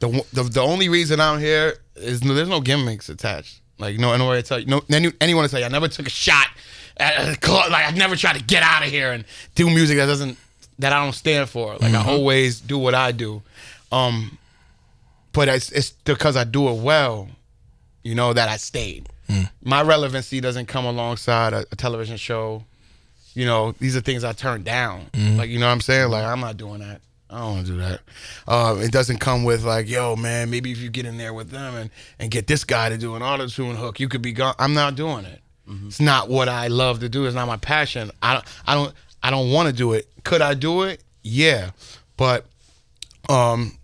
[0.00, 3.60] the, the the only reason I'm here is no, there's no gimmicks attached.
[3.80, 5.88] Like no, no way to tell you, no, any, anyone to tell you, I never
[5.88, 6.46] took a shot
[6.98, 7.70] at a club.
[7.70, 9.24] Like I never tried to get out of here and
[9.54, 10.36] do music that doesn't
[10.78, 11.76] that I don't stand for.
[11.76, 13.42] Like I always do what I do.
[13.90, 14.38] Um,
[15.32, 17.28] but it's it's because I do it well,
[18.02, 19.08] you know, that I stayed.
[19.62, 22.64] My relevancy doesn't come alongside a, a television show.
[23.34, 25.06] You know, these are things I turned down.
[25.36, 26.10] Like, you know what I'm saying?
[26.10, 27.02] Like, I'm not doing that.
[27.30, 28.00] I don't want to do that.
[28.48, 31.50] Uh, it doesn't come with like, yo, man, maybe if you get in there with
[31.50, 34.32] them and, and get this guy to do an auto tune hook, you could be
[34.32, 34.54] gone.
[34.58, 35.40] I'm not doing it.
[35.68, 35.88] Mm-hmm.
[35.88, 37.26] It's not what I love to do.
[37.26, 38.10] It's not my passion.
[38.22, 38.44] I don't.
[38.66, 38.94] I don't.
[39.22, 40.08] I don't want to do it.
[40.24, 41.02] Could I do it?
[41.22, 41.70] Yeah,
[42.16, 42.46] but
[43.28, 43.76] um,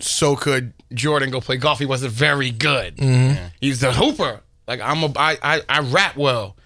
[0.00, 1.78] so could Jordan go play golf.
[1.78, 2.96] He wasn't very good.
[2.96, 3.46] Mm-hmm.
[3.60, 4.40] He's a hooper.
[4.66, 6.56] Like I'm a I, I I rap well.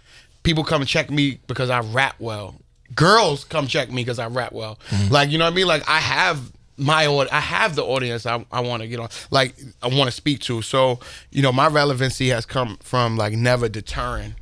[0.43, 2.55] People come and check me because I rap well.
[2.95, 4.79] Girls come check me because I rap well.
[4.89, 5.12] Mm-hmm.
[5.12, 5.66] Like you know what I mean?
[5.66, 9.09] Like I have my aud- I have the audience I, I want to get on
[9.31, 10.62] like I want to speak to.
[10.62, 10.99] So,
[11.31, 14.35] you know, my relevancy has come from like never deterring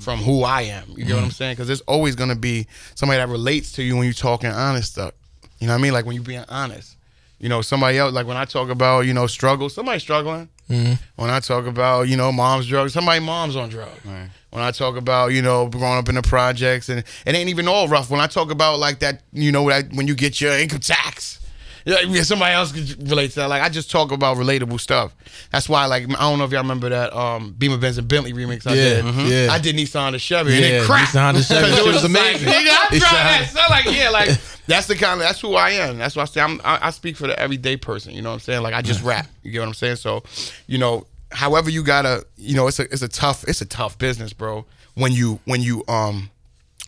[0.00, 0.84] from who I am.
[0.90, 1.30] You get what I'm mm-hmm.
[1.30, 1.56] saying?
[1.56, 4.92] Cuz there's always going to be somebody that relates to you when you're talking honest
[4.92, 5.12] stuff.
[5.58, 5.92] You know what I mean?
[5.92, 6.96] Like when you're being honest.
[7.38, 10.48] You know, somebody else like when I talk about, you know, struggle, somebody struggling.
[10.70, 10.94] Mm-hmm.
[11.16, 14.00] When I talk about, you know, mom's drugs, somebody mom's on drugs.
[14.04, 17.68] When I talk about, you know, growing up in the projects and it ain't even
[17.68, 18.08] all rough.
[18.08, 21.40] When I talk about like that, you know, that when you get your income tax.
[21.86, 23.48] Yeah, yeah, somebody else could relate to that.
[23.50, 25.14] Like I just talk about relatable stuff.
[25.52, 28.32] That's why, like, I don't know if y'all remember that um, Beamer Benz and Bentley
[28.32, 29.04] remix I Yeah, did.
[29.04, 29.30] mhm.
[29.46, 29.52] yeah.
[29.52, 31.12] I did Nissan to Chevy and it cracked.
[31.12, 32.46] Nissan Honda Chevy, it was amazing.
[32.48, 33.50] Like, Nigga, I tried that.
[33.52, 34.28] So like, yeah, like
[34.66, 35.98] that's the kind of that's who I am.
[35.98, 38.14] That's why I say I'm, I, I speak for the everyday person.
[38.14, 38.62] You know what I'm saying?
[38.62, 39.26] Like I just rap.
[39.42, 39.96] You get what I'm saying?
[39.96, 40.22] So,
[40.66, 43.98] you know, however you gotta, you know, it's a it's a tough it's a tough
[43.98, 44.64] business, bro.
[44.94, 46.30] When you when you um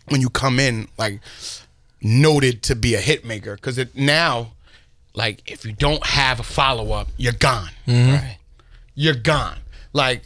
[0.09, 1.21] when you come in like
[2.01, 4.53] noted to be a hit maker because it now
[5.17, 7.71] like if you don't have a follow up, you're gone.
[7.89, 8.13] Mm-hmm.
[8.13, 8.39] Right.
[8.95, 9.59] You're gone.
[9.93, 10.23] Like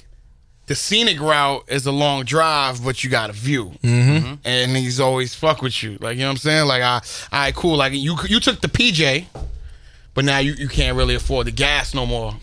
[0.66, 4.10] the scenic route is a long drive, but you got a view, mm-hmm.
[4.10, 4.34] mm-hmm.
[4.44, 5.96] and he's always fuck with you.
[6.00, 6.66] Like you know what I'm saying?
[6.66, 7.00] Like I, all
[7.32, 7.76] right, cool.
[7.76, 9.26] Like you, you took the PJ,
[10.14, 12.34] but now you, you can't really afford the gas no more.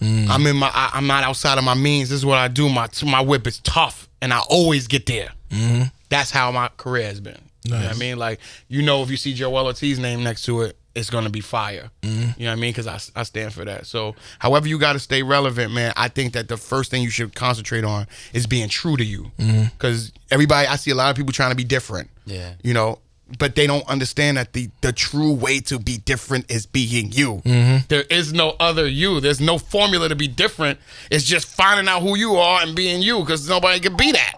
[0.00, 0.28] Mm.
[0.28, 2.08] I'm in my, I, I'm not outside of my means.
[2.08, 2.68] This is what I do.
[2.68, 5.30] My my whip is tough, and I always get there.
[5.50, 5.84] Mm-hmm.
[6.08, 7.40] That's how my career has been.
[7.64, 8.18] You know what I mean?
[8.18, 11.40] Like you know, if you see Joell Ortiz name next to it, it's gonna be
[11.40, 11.90] fire.
[12.02, 12.40] Mm-hmm.
[12.40, 12.72] You know what I mean?
[12.72, 13.86] Because I, I stand for that.
[13.86, 15.92] So, however you got to stay relevant, man.
[15.96, 19.30] I think that the first thing you should concentrate on is being true to you.
[19.38, 19.64] Mm-hmm.
[19.64, 22.10] Because everybody, I see a lot of people trying to be different.
[22.26, 22.54] Yeah.
[22.62, 22.98] You know,
[23.38, 27.42] but they don't understand that the the true way to be different is being you.
[27.44, 27.86] Mm-hmm.
[27.88, 29.20] There is no other you.
[29.20, 30.78] There's no formula to be different.
[31.10, 33.20] It's just finding out who you are and being you.
[33.20, 34.34] Because nobody can be that.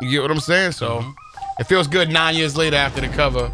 [0.00, 0.72] You get what I'm saying?
[0.72, 1.04] So
[1.58, 3.52] it feels good nine years later after the cover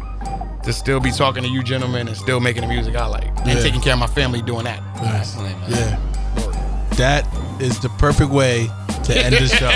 [0.67, 3.59] to still be talking to you gentlemen and still making the music I like and
[3.61, 4.81] taking care of my family doing that.
[4.95, 5.71] Definitely, man.
[5.71, 6.89] Yeah.
[6.97, 8.67] That is the perfect way
[9.05, 9.69] to end the show.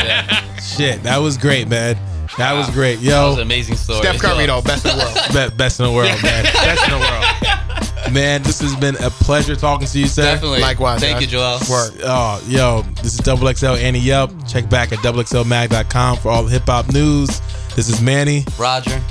[0.62, 1.98] Shit, that was great, man.
[2.38, 3.00] That was great.
[3.00, 3.12] yo.
[3.12, 4.00] That was an amazing story.
[4.00, 5.16] Steph Curry though, best in the world.
[5.52, 6.44] be- best in the world, man.
[6.54, 8.14] Best in the world.
[8.14, 10.24] Man, this has been a pleasure talking to you, sir.
[10.24, 10.60] Definitely.
[10.60, 11.32] Likewise, Thank guys.
[11.32, 11.70] you, Joell.
[11.70, 12.02] Word.
[12.04, 14.32] Oh, yo, this is Double XL Annie Yup.
[14.46, 17.40] Check back at doublexlmag.com for all the hip hop news.
[17.78, 19.02] This is Manny, Roger.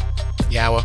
[0.50, 0.84] Yaowa